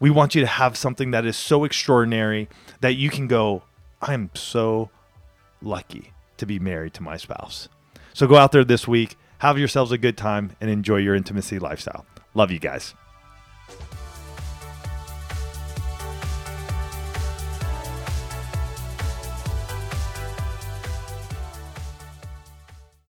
We 0.00 0.10
want 0.10 0.34
you 0.34 0.40
to 0.40 0.46
have 0.46 0.76
something 0.76 1.12
that 1.12 1.24
is 1.24 1.36
so 1.36 1.64
extraordinary 1.64 2.48
that 2.80 2.94
you 2.94 3.10
can 3.10 3.28
go, 3.28 3.62
I'm 4.02 4.30
so 4.34 4.90
lucky 5.62 6.12
to 6.36 6.46
be 6.46 6.58
married 6.58 6.94
to 6.94 7.02
my 7.02 7.16
spouse. 7.16 7.68
So 8.12 8.26
go 8.26 8.36
out 8.36 8.52
there 8.52 8.64
this 8.64 8.88
week, 8.88 9.16
have 9.38 9.58
yourselves 9.58 9.92
a 9.92 9.98
good 9.98 10.16
time, 10.16 10.56
and 10.60 10.70
enjoy 10.70 10.96
your 10.96 11.14
intimacy 11.14 11.58
lifestyle. 11.58 12.06
Love 12.34 12.50
you 12.50 12.58
guys. 12.58 12.94